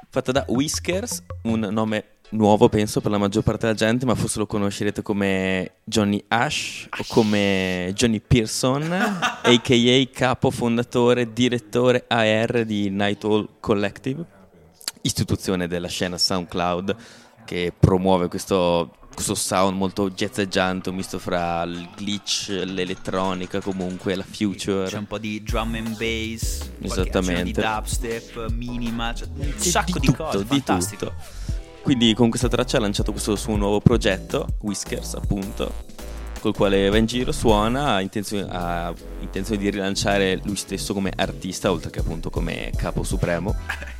Fatta 0.09 0.32
da 0.32 0.45
Whiskers, 0.47 1.23
un 1.43 1.59
nome 1.59 2.05
nuovo 2.30 2.69
penso 2.69 3.01
per 3.01 3.11
la 3.11 3.19
maggior 3.19 3.43
parte 3.43 3.67
della 3.67 3.77
gente, 3.77 4.07
ma 4.07 4.15
forse 4.15 4.39
lo 4.39 4.47
conoscerete 4.47 5.03
come 5.03 5.73
Johnny 5.84 6.23
Ash 6.27 6.88
o 6.89 7.03
come 7.07 7.91
Johnny 7.93 8.19
Pearson, 8.19 8.91
a.k.a. 9.43 10.07
capo 10.11 10.49
fondatore, 10.49 11.32
direttore 11.32 12.05
AR 12.07 12.65
di 12.65 12.89
Night 12.89 13.23
Hall 13.25 13.47
Collective, 13.59 14.25
istituzione 15.01 15.67
della 15.67 15.88
scena 15.88 16.17
SoundCloud 16.17 16.95
che 17.45 17.73
promuove 17.77 18.27
questo, 18.27 18.95
questo 19.20 19.36
sound 19.36 19.76
molto 19.76 20.09
jazzeggiante, 20.09 20.89
un 20.89 20.95
misto 20.95 21.20
fra 21.20 21.63
il 21.63 21.89
glitch, 21.97 22.47
l'elettronica 22.63 23.59
comunque, 23.59 24.15
la 24.15 24.24
future. 24.24 24.88
C'è 24.88 24.97
un 24.97 25.07
po' 25.07 25.17
di 25.17 25.43
drum 25.43 25.74
and 25.76 25.97
bass, 25.97 26.70
Esattamente. 26.82 27.43
di 27.43 27.51
dubstep, 27.51 28.49
minimal, 28.51 29.13
cioè 29.15 29.28
un 29.36 29.53
Sì, 29.57 29.70
sacco 29.72 29.99
di, 29.99 30.07
tutto, 30.07 30.24
cose, 30.24 30.38
di 30.38 30.45
fantastico. 30.47 31.05
tutto. 31.07 31.22
Quindi 31.82 32.13
con 32.13 32.30
questa 32.30 32.47
traccia 32.47 32.78
ha 32.78 32.80
lanciato 32.80 33.11
questo 33.11 33.36
suo 33.36 33.57
nuovo 33.57 33.82
progetto, 33.82 34.47
Whiskers 34.61 35.15
appunto, 35.15 35.74
col 36.39 36.53
quale 36.55 36.88
va 36.89 36.95
in 36.95 37.05
giro, 37.05 37.34
suona, 37.34 37.95
ha 37.95 38.01
intenzione, 38.01 38.47
ha 38.49 38.93
intenzione 39.20 39.59
di 39.61 39.70
rilanciare 39.70 40.39
lui 40.45 40.55
stesso 40.55 40.93
come 40.93 41.11
artista, 41.13 41.70
oltre 41.72 41.89
che 41.89 41.99
appunto 41.99 42.30
come 42.30 42.72
capo 42.78 43.03
supremo. 43.03 43.53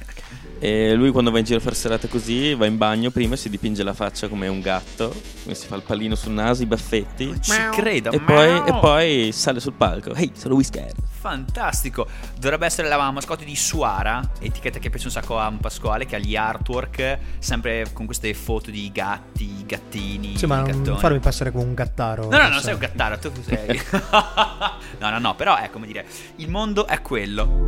E 0.62 0.94
lui 0.94 1.12
quando 1.12 1.32
va 1.32 1.40
in 1.40 1.46
giro 1.46 1.58
a 1.60 1.62
fare 1.62 1.76
serate 1.76 2.08
così, 2.10 2.54
va 2.54 2.66
in 2.66 2.78
bagno 2.78 3.12
prima, 3.12 3.36
si 3.38 3.50
dipinge 3.50 3.82
la 3.84 3.94
faccia 3.94 4.28
come 4.28 4.48
un 4.50 4.60
gatto, 4.60 5.14
si 5.52 5.68
fa 5.68 5.76
il 5.76 5.84
pallino 5.84 6.16
sul 6.16 6.34
naso, 6.34 6.64
i 6.64 6.66
baffetti, 6.66 7.34
Ci 7.42 7.52
credo. 7.72 8.12
e 8.12 8.20
poi, 8.20 8.58
e 8.68 8.74
poi 8.80 9.32
sale 9.32 9.60
sul 9.62 9.74
palco. 9.74 10.14
Ehi, 10.14 10.32
sono 10.36 10.56
Whisker. 10.56 10.92
Fantastico. 11.20 12.08
Dovrebbe 12.38 12.66
essere 12.66 12.88
la 12.90 13.12
mascotte 13.12 13.46
di 13.46 13.56
Suara, 13.56 14.22
etichetta 14.40 14.80
che 14.80 14.90
piace 14.90 15.06
un 15.08 15.12
sacco 15.12 15.38
a 15.40 15.52
Pasquale, 15.60 16.06
che 16.06 16.16
ha 16.16 16.20
gli 16.20 16.36
artwork, 16.36 17.18
sempre 17.40 17.88
con 17.94 18.06
queste 18.06 18.34
foto 18.34 18.70
di 18.72 18.90
gatti, 18.92 19.64
gattini, 19.66 20.38
Sì, 20.38 20.46
ma 20.46 20.58
non 20.62 20.66
gattoni. 20.66 20.98
farmi 21.00 21.20
passare 21.20 21.52
come 21.52 21.64
un 21.64 21.74
gattaro. 21.74 22.24
No, 22.30 22.38
no, 22.38 22.44
non 22.44 22.52
Cioè, 22.54 22.62
sei 22.62 22.74
un 22.74 22.80
gattaro, 22.80 23.18
tu 23.18 23.32
sei. 23.46 23.82
no, 25.00 25.10
no, 25.10 25.20
no, 25.20 25.36
però 25.36 25.56
è 25.58 25.70
come 25.70 25.88
dire, 25.88 26.06
il 26.38 26.50
mondo 26.50 26.86
è 26.88 27.02
quello. 27.02 27.68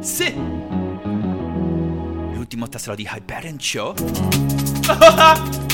Sì! 0.00 0.34
L'ultimo 2.34 2.68
tessero 2.68 2.94
di 2.94 3.08
Hyperion 3.10 3.60
Show. 3.60 3.94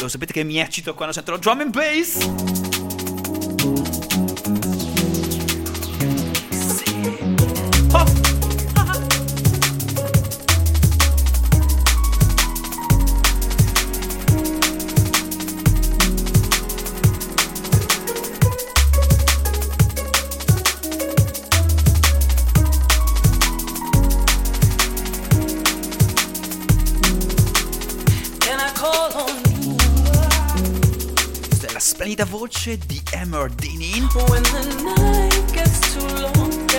Lo 0.00 0.08
sapete 0.08 0.32
che 0.32 0.44
mi 0.44 0.58
eccito 0.58 0.94
quando 0.94 1.12
sento 1.12 1.32
lo 1.32 1.36
drum 1.36 1.60
and 1.60 1.72
bass? 1.72 2.69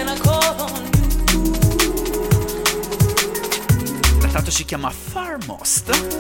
I 0.10 0.16
call 0.20 0.44
on 0.60 0.86
you? 1.32 1.42
La 4.22 4.28
traccia 4.28 4.52
si 4.52 4.64
chiama 4.64 4.92
Farmost. 4.92 6.11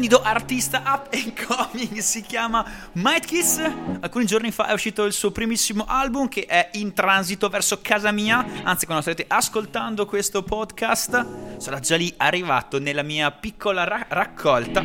Morbido 0.00 0.22
artista 0.22 0.82
up 0.86 1.12
and 1.12 1.34
coming, 1.44 1.98
si 1.98 2.22
chiama 2.22 2.64
Might 2.92 3.26
Kiss. 3.26 3.58
Alcuni 4.00 4.24
giorni 4.24 4.50
fa 4.50 4.68
è 4.68 4.72
uscito 4.72 5.04
il 5.04 5.12
suo 5.12 5.30
primissimo 5.30 5.84
album 5.86 6.26
che 6.28 6.46
è 6.46 6.70
in 6.74 6.94
transito 6.94 7.50
verso 7.50 7.80
casa 7.82 8.10
mia. 8.10 8.38
Anzi, 8.62 8.86
quando 8.86 9.02
starete 9.02 9.26
ascoltando 9.28 10.06
questo 10.06 10.42
podcast, 10.42 11.58
sarà 11.58 11.80
già 11.80 11.96
lì 11.96 12.12
arrivato 12.16 12.78
nella 12.78 13.02
mia 13.02 13.30
piccola 13.30 13.84
ra- 13.84 14.06
raccolta. 14.08 14.80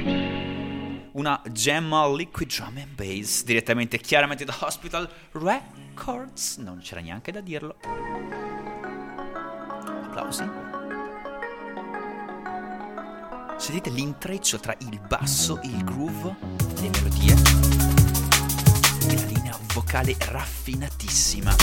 Una 1.14 1.42
gemma 1.50 2.06
liquid 2.14 2.54
drum 2.54 2.76
and 2.76 2.94
bass 2.96 3.46
direttamente, 3.46 3.98
chiaramente 4.00 4.44
da 4.44 4.54
Hospital 4.60 5.10
Records. 5.32 6.58
Non 6.58 6.80
c'era 6.80 7.00
neanche 7.00 7.32
da 7.32 7.40
dirlo. 7.40 7.78
Applausi. 10.08 10.65
Sentite 13.58 13.90
l'intreccio 13.90 14.60
tra 14.60 14.76
il 14.80 15.00
basso, 15.08 15.60
il 15.64 15.84
groove, 15.84 16.36
le 16.82 16.90
melodie 16.90 17.34
e 19.08 19.16
la 19.16 19.26
linea 19.26 19.58
vocale 19.74 20.16
raffinatissima. 20.20 21.56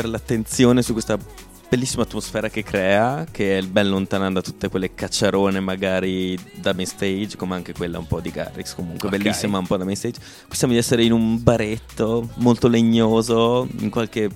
Puntare 0.00 0.08
l'attenzione 0.08 0.82
su 0.82 0.92
questa 0.92 1.18
bellissima 1.68 2.02
atmosfera 2.02 2.48
che 2.48 2.64
crea, 2.64 3.26
che 3.30 3.58
è 3.58 3.62
ben 3.62 3.88
lontana 3.88 4.30
da 4.30 4.40
tutte 4.40 4.68
quelle 4.68 4.92
cacciarone 4.94 5.60
magari 5.60 6.36
da 6.54 6.72
main 6.74 6.86
stage, 6.86 7.36
come 7.36 7.54
anche 7.54 7.72
quella 7.72 7.98
un 7.98 8.06
po' 8.06 8.20
di 8.20 8.30
Garrix, 8.30 8.74
comunque 8.74 9.08
Ok. 9.08 9.16
bellissima 9.16 9.58
un 9.58 9.66
po' 9.66 9.76
da 9.76 9.84
main 9.84 9.96
stage. 9.96 10.18
Possiamo 10.48 10.72
di 10.72 10.78
essere 10.78 11.04
in 11.04 11.12
un 11.12 11.42
baretto 11.42 12.30
molto 12.36 12.66
legnoso, 12.66 13.68
in 13.78 13.90
qualche 13.90 14.28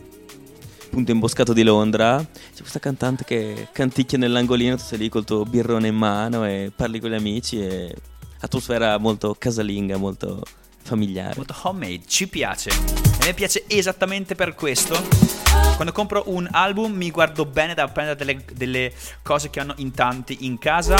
punto 0.91 1.11
imboscato 1.11 1.53
di 1.53 1.65
Londra. 1.65 2.19
C'è 2.19 2.61
questa 2.61 2.79
cantante 2.79 3.25
che 3.25 3.69
canticchia 3.73 4.19
nell'angolino, 4.19 4.77
tu 4.77 4.83
sei 4.85 4.99
lì 4.99 5.09
col 5.09 5.25
tuo 5.25 5.45
birrone 5.45 5.89
in 5.89 5.97
mano 5.97 6.47
e 6.47 6.71
parli 6.75 7.01
con 7.01 7.11
gli 7.11 7.15
amici 7.15 7.61
e 7.61 7.93
atmosfera 8.41 8.97
molto 8.99 9.35
casalinga, 9.37 9.97
molto 9.97 10.41
familiare. 10.85 11.33
Molto 11.37 11.57
homemade, 11.63 12.03
ci 12.07 12.29
piace. 12.29 12.71
A 12.71 13.25
me 13.25 13.35
piace 13.35 13.65
esattamente 13.67 14.35
per 14.35 14.55
questo. 14.55 15.43
Quando 15.75 15.93
compro 15.93 16.25
un 16.27 16.47
album 16.53 16.93
mi 16.93 17.11
guardo 17.11 17.47
bene 17.47 17.75
da 17.75 17.89
prendere 17.89 18.17
delle, 18.17 18.45
delle 18.53 18.93
cose 19.23 19.51
che 19.51 19.59
hanno 19.61 19.75
in 19.79 19.93
tanti 19.93 20.45
in 20.45 20.59
casa. 20.59 20.97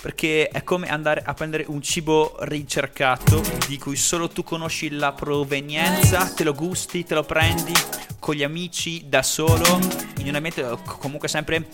Perché 0.00 0.48
è 0.48 0.62
come 0.62 0.88
andare 0.88 1.22
a 1.24 1.34
prendere 1.34 1.64
un 1.66 1.82
cibo 1.82 2.36
ricercato 2.40 3.42
di 3.66 3.76
cui 3.78 3.96
solo 3.96 4.28
tu 4.28 4.42
conosci 4.42 4.90
la 4.90 5.12
provenienza, 5.12 6.32
te 6.32 6.44
lo 6.44 6.54
gusti, 6.54 7.04
te 7.04 7.14
lo 7.14 7.24
prendi 7.24 7.72
con 8.18 8.34
gli 8.34 8.42
amici, 8.42 9.04
da 9.06 9.22
solo, 9.22 9.78
in 10.18 10.28
un 10.28 10.34
ambiente 10.34 10.62
eh, 10.62 10.78
comunque 10.98 11.28
sempre 11.28 11.68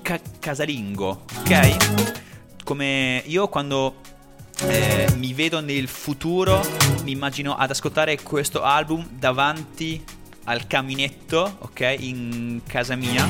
ca- 0.00 0.20
casalingo, 0.38 1.24
ok? 1.40 2.64
Come 2.64 3.22
io 3.26 3.48
quando 3.48 3.96
eh, 4.66 5.06
mi 5.16 5.32
vedo 5.34 5.60
nel 5.60 5.88
futuro, 5.88 6.60
mi 7.04 7.12
immagino 7.12 7.56
ad 7.56 7.70
ascoltare 7.70 8.20
questo 8.22 8.62
album 8.62 9.06
davanti 9.10 10.02
al 10.44 10.66
caminetto, 10.66 11.58
ok, 11.58 11.96
in 11.98 12.62
casa 12.66 12.96
mia, 12.96 13.28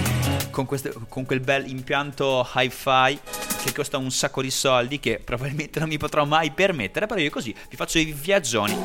con, 0.50 0.66
queste- 0.66 0.94
con 1.08 1.24
quel 1.26 1.40
bel 1.40 1.68
impianto 1.68 2.48
hi-fi 2.54 3.18
che 3.64 3.72
costa 3.72 3.98
un 3.98 4.10
sacco 4.10 4.40
di 4.40 4.50
soldi 4.50 5.00
che 5.00 5.20
probabilmente 5.22 5.80
non 5.80 5.88
mi 5.88 5.98
potrò 5.98 6.24
mai 6.24 6.52
permettere, 6.52 7.06
però 7.06 7.20
io 7.20 7.30
così 7.30 7.54
vi 7.68 7.76
faccio 7.76 7.98
i 7.98 8.12
viaggioni. 8.12 8.76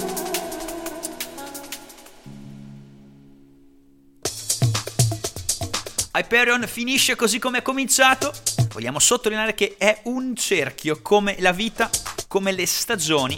Hyperion 6.15 6.65
finisce 6.67 7.15
così 7.15 7.39
come 7.39 7.59
è 7.59 7.61
cominciato. 7.61 8.31
Vogliamo 8.73 8.97
sottolineare 8.97 9.53
che 9.53 9.75
è 9.77 10.01
un 10.05 10.35
cerchio 10.35 10.99
come 11.03 11.35
la 11.37 11.51
vita, 11.51 11.91
come 12.27 12.51
le 12.51 12.65
stagioni. 12.65 13.37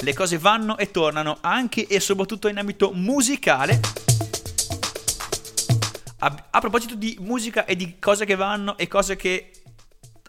Le 0.00 0.12
cose 0.12 0.36
vanno 0.36 0.76
e 0.76 0.90
tornano 0.90 1.38
anche 1.40 1.86
e 1.86 2.00
soprattutto 2.00 2.48
in 2.48 2.58
ambito 2.58 2.90
musicale. 2.92 3.78
A, 6.18 6.46
a 6.50 6.58
proposito 6.58 6.96
di 6.96 7.16
musica 7.20 7.66
e 7.66 7.76
di 7.76 8.00
cose 8.00 8.24
che 8.24 8.34
vanno 8.34 8.76
e 8.78 8.88
cose 8.88 9.14
che 9.14 9.52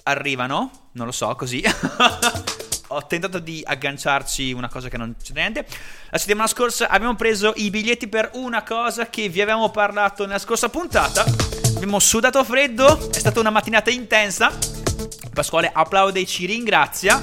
arrivano, 0.03 0.89
non 0.91 1.07
lo 1.07 1.11
so, 1.11 1.35
così. 1.35 1.63
Ho 2.95 3.05
tentato 3.07 3.39
di 3.39 3.61
agganciarci 3.61 4.53
una 4.53 4.69
cosa 4.69 4.87
che 4.87 4.95
non 4.95 5.15
c'è 5.21 5.33
niente. 5.33 5.65
La 6.09 6.17
settimana 6.17 6.47
scorsa 6.47 6.87
abbiamo 6.87 7.13
preso 7.15 7.51
i 7.57 7.69
biglietti 7.69 8.07
per 8.07 8.29
una 8.35 8.63
cosa 8.63 9.09
che 9.09 9.27
vi 9.27 9.41
avevamo 9.41 9.69
parlato 9.69 10.25
nella 10.25 10.39
scorsa 10.39 10.69
puntata. 10.69 11.25
Abbiamo 11.75 11.99
sudato 11.99 12.41
freddo, 12.45 13.11
è 13.11 13.19
stata 13.19 13.41
una 13.41 13.49
mattinata 13.49 13.89
intensa. 13.89 14.49
Pasquale 15.33 15.69
applaude 15.73 16.21
e 16.21 16.25
ci 16.25 16.45
ringrazia. 16.45 17.19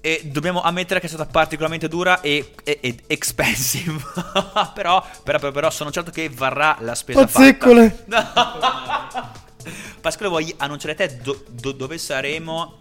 E 0.00 0.22
dobbiamo 0.24 0.62
ammettere 0.62 1.00
che 1.00 1.06
è 1.06 1.08
stata 1.10 1.26
particolarmente 1.26 1.86
dura 1.86 2.22
e, 2.22 2.54
e- 2.64 2.78
ed 2.80 3.02
expensive. 3.06 4.02
però, 4.72 5.04
però, 5.22 5.52
però, 5.52 5.70
sono 5.70 5.90
certo 5.90 6.10
che 6.10 6.30
varrà 6.30 6.78
la 6.80 6.94
spesa 6.94 7.26
Pazzeccole. 7.26 8.04
fatta. 8.08 9.32
Pasquale, 10.00 10.30
vuoi 10.30 10.54
annunciare 10.56 10.94
te 10.94 11.18
do- 11.22 11.44
do- 11.50 11.72
dove 11.72 11.98
saremo 11.98 12.78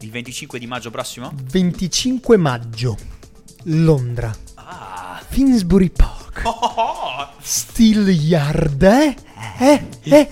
il 0.00 0.10
25 0.10 0.58
di 0.58 0.66
maggio 0.66 0.90
prossimo? 0.90 1.32
25 1.34 2.36
maggio, 2.36 2.96
Londra. 3.64 4.34
Ah. 4.54 5.20
Finsbury 5.28 5.90
Park. 5.90 6.42
Oh, 6.44 7.28
Steel 7.40 8.08
Yard, 8.08 8.82
eh? 8.82 9.16
Eh? 9.58 9.88
Eh? 10.02 10.30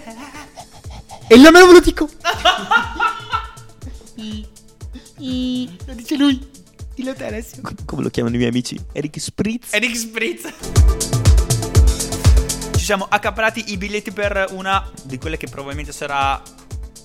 E 1.28 1.34
il 1.34 1.40
nome 1.40 1.58
non 1.58 1.68
ve 1.68 1.72
lo 1.74 1.80
dico. 1.80 2.08
Lo 5.86 5.94
dice 5.94 6.16
lui. 6.16 6.54
Dillo 6.94 7.14
te 7.14 7.26
Alessio. 7.26 7.62
Come 7.84 8.02
lo 8.02 8.10
chiamano 8.10 8.34
i 8.34 8.38
miei 8.38 8.50
amici? 8.50 8.80
Eric 8.92 9.20
Spritz. 9.20 9.72
Eric 9.72 9.96
Spritz. 9.96 10.52
Ci 12.76 12.84
siamo 12.84 13.06
accaparati 13.08 13.72
i 13.72 13.76
biglietti 13.76 14.12
per 14.12 14.48
una 14.52 14.88
di 15.02 15.18
quelle 15.18 15.36
che 15.36 15.48
probabilmente 15.48 15.92
sarà 15.92 16.40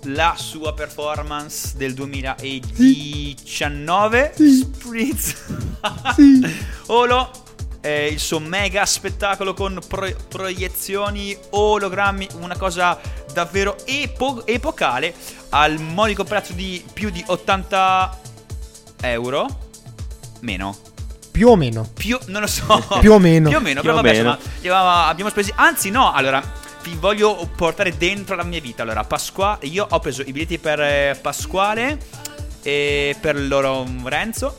la 0.06 0.34
sua 0.38 0.74
performance 0.74 1.74
del 1.78 1.94
2019. 1.94 4.34
Spritz. 4.36 5.36
Olo. 6.88 7.32
eh, 7.82 8.08
il 8.08 8.20
suo 8.20 8.40
mega 8.40 8.86
spettacolo 8.86 9.54
con 9.56 9.80
pro- 9.88 10.14
proiezioni, 10.28 11.36
ologrammi, 11.52 12.28
una 12.40 12.56
cosa 12.58 13.00
davvero 13.34 13.76
epo- 13.86 14.46
epocale 14.46 15.14
al 15.50 15.80
modico 15.80 16.24
prezzo 16.24 16.54
di 16.54 16.84
più 16.94 17.10
di 17.10 17.24
80 17.26 18.20
euro. 19.02 19.48
Meno. 20.42 20.78
Più 21.32 21.48
o 21.48 21.56
meno. 21.56 21.90
Più, 21.94 22.20
non 22.28 22.42
lo 22.42 22.48
so. 22.48 22.86
Più 23.00 23.14
o 23.14 23.18
meno. 23.20 23.50
Più 23.50 23.58
o 23.58 23.62
meno, 23.62 23.82
Più 23.82 23.90
però 23.90 24.00
o 24.00 24.04
vabbè, 24.04 24.18
meno. 24.18 24.38
insomma, 24.62 25.06
abbiamo 25.08 25.30
spesi. 25.30 25.52
Anzi, 25.56 25.90
no, 25.90 26.12
allora, 26.12 26.44
vi 26.84 26.96
voglio 26.96 27.50
portare 27.56 27.96
dentro 27.98 28.36
la 28.36 28.44
mia 28.44 28.60
vita. 28.60 28.84
Allora, 28.84 29.04
Pasqua, 29.04 29.58
io 29.62 29.86
ho 29.90 30.00
preso 30.00 30.22
i 30.22 30.32
biglietti 30.32 30.58
per 30.58 30.80
eh, 30.80 31.20
Pasquale 31.22 32.00
e 32.64 33.16
per 33.20 33.40
loro 33.40 33.86
Renzo. 34.04 34.58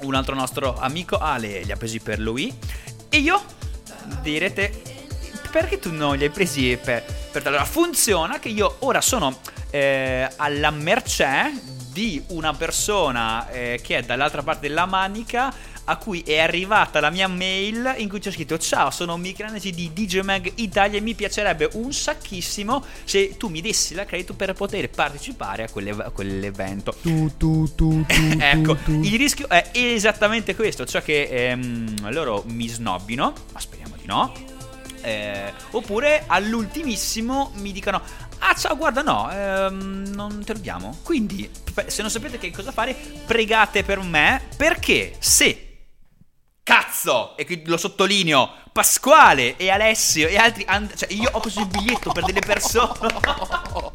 Un 0.00 0.14
altro 0.14 0.34
nostro 0.34 0.76
amico 0.78 1.18
Ale 1.18 1.62
li 1.62 1.72
ha 1.72 1.76
presi 1.76 2.00
per 2.00 2.18
lui. 2.18 2.52
E 3.08 3.18
io 3.18 3.42
direte, 4.22 4.82
perché 5.50 5.78
tu 5.78 5.92
non 5.92 6.16
li 6.16 6.24
hai 6.24 6.30
presi 6.30 6.78
per, 6.82 7.04
per 7.30 7.42
te? 7.42 7.48
Allora, 7.48 7.64
funziona 7.64 8.38
che 8.38 8.48
io 8.48 8.76
ora 8.80 9.00
sono 9.00 9.38
eh, 9.70 10.28
alla 10.36 10.70
mercé 10.70 11.52
di 11.92 12.22
una 12.28 12.54
persona 12.54 13.48
eh, 13.50 13.80
che 13.82 13.98
è 13.98 14.02
dall'altra 14.02 14.42
parte 14.42 14.68
della 14.68 14.86
manica 14.86 15.52
a 15.90 15.96
cui 15.96 16.22
è 16.24 16.38
arrivata 16.38 17.00
la 17.00 17.10
mia 17.10 17.26
mail 17.26 17.96
in 17.98 18.08
cui 18.08 18.20
c'è 18.20 18.30
scritto 18.30 18.56
Ciao, 18.58 18.90
sono 18.90 19.16
Mick 19.16 19.40
Energy 19.40 19.72
di 19.72 19.90
DJ 19.92 20.20
Mag 20.20 20.52
Italia 20.56 20.98
e 20.98 21.00
mi 21.00 21.14
piacerebbe 21.14 21.68
un 21.72 21.92
sacchissimo 21.92 22.84
se 23.02 23.36
tu 23.36 23.48
mi 23.48 23.60
dessi 23.60 23.94
la 23.94 24.04
credito 24.04 24.34
per 24.34 24.52
poter 24.52 24.88
partecipare 24.88 25.64
a, 25.64 25.68
quelle- 25.68 25.90
a 25.90 26.10
quell'evento. 26.10 26.94
Tu, 27.02 27.36
tu, 27.36 27.74
tu, 27.74 28.04
tu, 28.06 28.06
Ecco, 28.38 28.76
il 28.86 29.18
rischio 29.18 29.48
è 29.48 29.70
esattamente 29.72 30.54
questo, 30.54 30.86
cioè 30.86 31.02
che 31.02 31.22
ehm, 31.22 32.12
loro 32.12 32.44
mi 32.46 32.68
snobbino, 32.68 33.32
ma 33.52 33.58
speriamo 33.58 33.96
di 33.96 34.06
no, 34.06 34.32
eh, 35.02 35.52
oppure 35.72 36.22
all'ultimissimo 36.26 37.52
mi 37.56 37.72
dicano 37.72 38.02
Ah 38.42 38.54
ciao 38.54 38.76
guarda 38.76 39.00
no 39.00 39.30
ehm, 39.30 40.12
Non 40.14 40.44
te 40.44 40.52
lo 40.52 40.58
diamo 40.58 40.98
Quindi 41.02 41.48
se 41.86 42.02
non 42.02 42.10
sapete 42.10 42.38
che 42.38 42.50
cosa 42.50 42.70
fare 42.70 42.94
Pregate 43.26 43.82
per 43.82 44.00
me 44.00 44.42
Perché 44.56 45.14
se 45.18 45.69
Cazzo 46.62 47.36
E 47.36 47.44
qui 47.44 47.62
lo 47.66 47.76
sottolineo 47.76 48.50
Pasquale 48.72 49.56
e 49.56 49.70
Alessio 49.70 50.28
e 50.28 50.36
altri 50.36 50.64
and- 50.66 50.94
Cioè 50.94 51.12
io 51.12 51.28
ho 51.32 51.40
preso 51.40 51.60
il 51.60 51.66
biglietto 51.66 52.12
per 52.12 52.24
delle 52.24 52.40
persone 52.40 52.92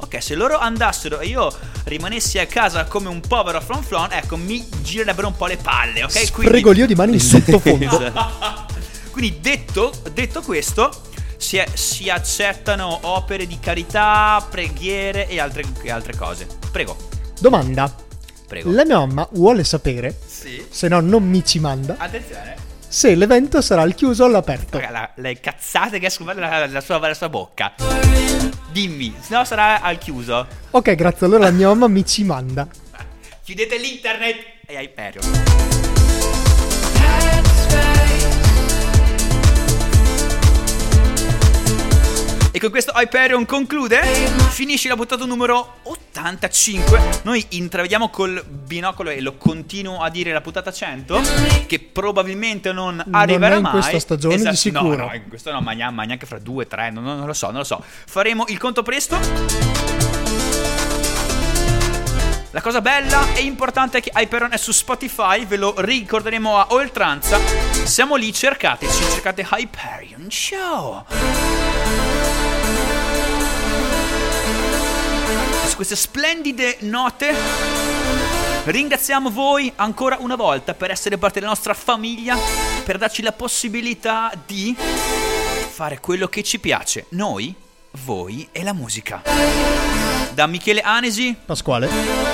Ok 0.00 0.22
se 0.22 0.34
loro 0.34 0.58
andassero 0.58 1.20
e 1.20 1.26
io 1.26 1.50
rimanessi 1.84 2.38
a 2.38 2.46
casa 2.46 2.84
come 2.84 3.08
un 3.08 3.20
povero 3.20 3.60
flonflon 3.60 4.12
Ecco 4.12 4.36
mi 4.36 4.66
girerebbero 4.82 5.28
un 5.28 5.36
po' 5.36 5.46
le 5.46 5.56
palle 5.56 6.04
Ok 6.04 6.30
quindi 6.32 6.46
Spregolio 6.48 6.86
di 6.86 6.94
mani 6.94 7.12
in 7.14 7.20
sottofondo. 7.20 7.84
Esatto. 7.84 8.66
quindi 9.10 9.40
detto, 9.40 9.92
detto 10.12 10.42
questo, 10.42 10.90
si, 11.36 11.62
si 11.72 12.08
accettano 12.08 13.00
opere 13.02 13.46
di 13.46 13.58
carità, 13.58 14.44
preghiere 14.48 15.28
e 15.28 15.40
altre, 15.40 15.64
e 15.82 15.90
altre 15.90 16.16
cose. 16.16 16.46
Prego, 16.70 16.96
Domanda. 17.40 17.92
Prego. 18.48 18.72
La 18.72 18.84
mia 18.84 18.98
mamma 18.98 19.28
vuole 19.32 19.62
sapere, 19.62 20.16
Sì. 20.26 20.64
se 20.68 20.88
no 20.88 20.98
non 21.00 21.22
mi 21.22 21.44
ci 21.44 21.60
manda, 21.60 21.94
Attenzione. 21.98 22.56
se 22.88 23.14
l'evento 23.14 23.60
sarà 23.60 23.82
al 23.82 23.94
chiuso 23.94 24.24
o 24.24 24.26
all'aperto. 24.26 24.78
Raga, 24.78 24.90
la- 24.90 25.10
le 25.16 25.38
cazzate 25.38 25.98
che 25.98 26.06
escono 26.06 26.32
dalla, 26.34 26.48
dalla 26.66 26.80
sua, 26.80 27.14
sua 27.14 27.28
bocca. 27.28 27.74
Dimmi, 28.72 29.14
se 29.20 29.34
no 29.34 29.44
sarà 29.44 29.80
al 29.82 29.98
chiuso. 29.98 30.46
Ok, 30.70 30.94
grazie, 30.94 31.26
allora 31.26 31.44
la 31.44 31.50
mia 31.50 31.68
mamma 31.68 31.86
mi 31.88 32.04
ci 32.04 32.24
manda. 32.24 32.66
Chiudete 33.44 33.78
l'internet 33.78 34.36
e 34.66 34.74
Hyperion. 34.74 35.87
E 42.50 42.58
con 42.60 42.70
questo 42.70 42.92
Hyperion 42.96 43.44
conclude. 43.44 44.00
Finisce 44.50 44.88
la 44.88 44.96
puntata 44.96 45.24
numero 45.26 45.76
85. 45.82 47.20
Noi 47.22 47.44
intravediamo 47.50 48.08
col 48.08 48.42
binocolo 48.44 49.10
e 49.10 49.20
lo 49.20 49.36
continuo 49.36 50.02
a 50.02 50.08
dire 50.08 50.32
la 50.32 50.40
puntata 50.40 50.72
100. 50.72 51.20
Che 51.66 51.78
probabilmente 51.78 52.72
non 52.72 53.04
arriverà 53.10 53.56
in 53.56 53.62
mai. 53.62 53.72
questa 53.72 53.98
stagione, 53.98 54.36
di 54.36 54.42
No, 54.44 54.52
sicuro. 54.54 55.06
no, 55.08 55.14
in 55.14 55.28
questo 55.28 55.52
no, 55.52 55.60
ma 55.60 55.72
neanche, 55.72 56.26
fra 56.26 56.38
due, 56.38 56.66
tre. 56.66 56.90
Non, 56.90 57.04
non 57.04 57.26
lo 57.26 57.34
so, 57.34 57.46
non 57.46 57.58
lo 57.58 57.64
so. 57.64 57.82
Faremo 58.06 58.44
il 58.48 58.58
conto 58.58 58.82
presto. 58.82 59.18
La 62.52 62.62
cosa 62.62 62.80
bella 62.80 63.34
e 63.34 63.42
importante 63.42 63.98
è 63.98 64.00
che 64.00 64.10
Hyperon 64.12 64.52
è 64.52 64.56
su 64.56 64.72
Spotify, 64.72 65.44
ve 65.44 65.58
lo 65.58 65.74
ricorderemo 65.76 66.56
a 66.58 66.66
oltranza. 66.70 67.38
Siamo 67.84 68.16
lì, 68.16 68.32
cercateci, 68.32 69.02
cercate 69.10 69.46
Hyperion 69.48 70.30
Show. 70.30 71.04
Queste 75.78 75.94
splendide 75.94 76.78
note 76.80 77.32
ringraziamo 78.64 79.30
voi 79.30 79.72
ancora 79.76 80.16
una 80.18 80.34
volta 80.34 80.74
per 80.74 80.90
essere 80.90 81.18
parte 81.18 81.38
della 81.38 81.52
nostra 81.52 81.72
famiglia, 81.72 82.36
per 82.84 82.98
darci 82.98 83.22
la 83.22 83.30
possibilità 83.30 84.32
di 84.44 84.74
fare 84.76 86.00
quello 86.00 86.26
che 86.26 86.42
ci 86.42 86.58
piace, 86.58 87.06
noi, 87.10 87.54
voi 88.04 88.48
e 88.50 88.64
la 88.64 88.72
musica. 88.72 89.22
Da 90.34 90.48
Michele 90.48 90.80
Anesi 90.80 91.36
Pasquale. 91.46 91.88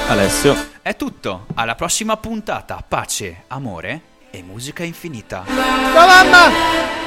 Alessio. 0.09 0.71
è 0.81 0.97
tutto, 0.97 1.45
alla 1.53 1.75
prossima 1.75 2.17
puntata, 2.17 2.83
pace, 2.89 3.45
amore 3.49 4.01
e 4.31 4.43
musica 4.43 4.85
infinita. 4.85 5.45
Ciao 5.47 6.07
mamma! 6.07 7.04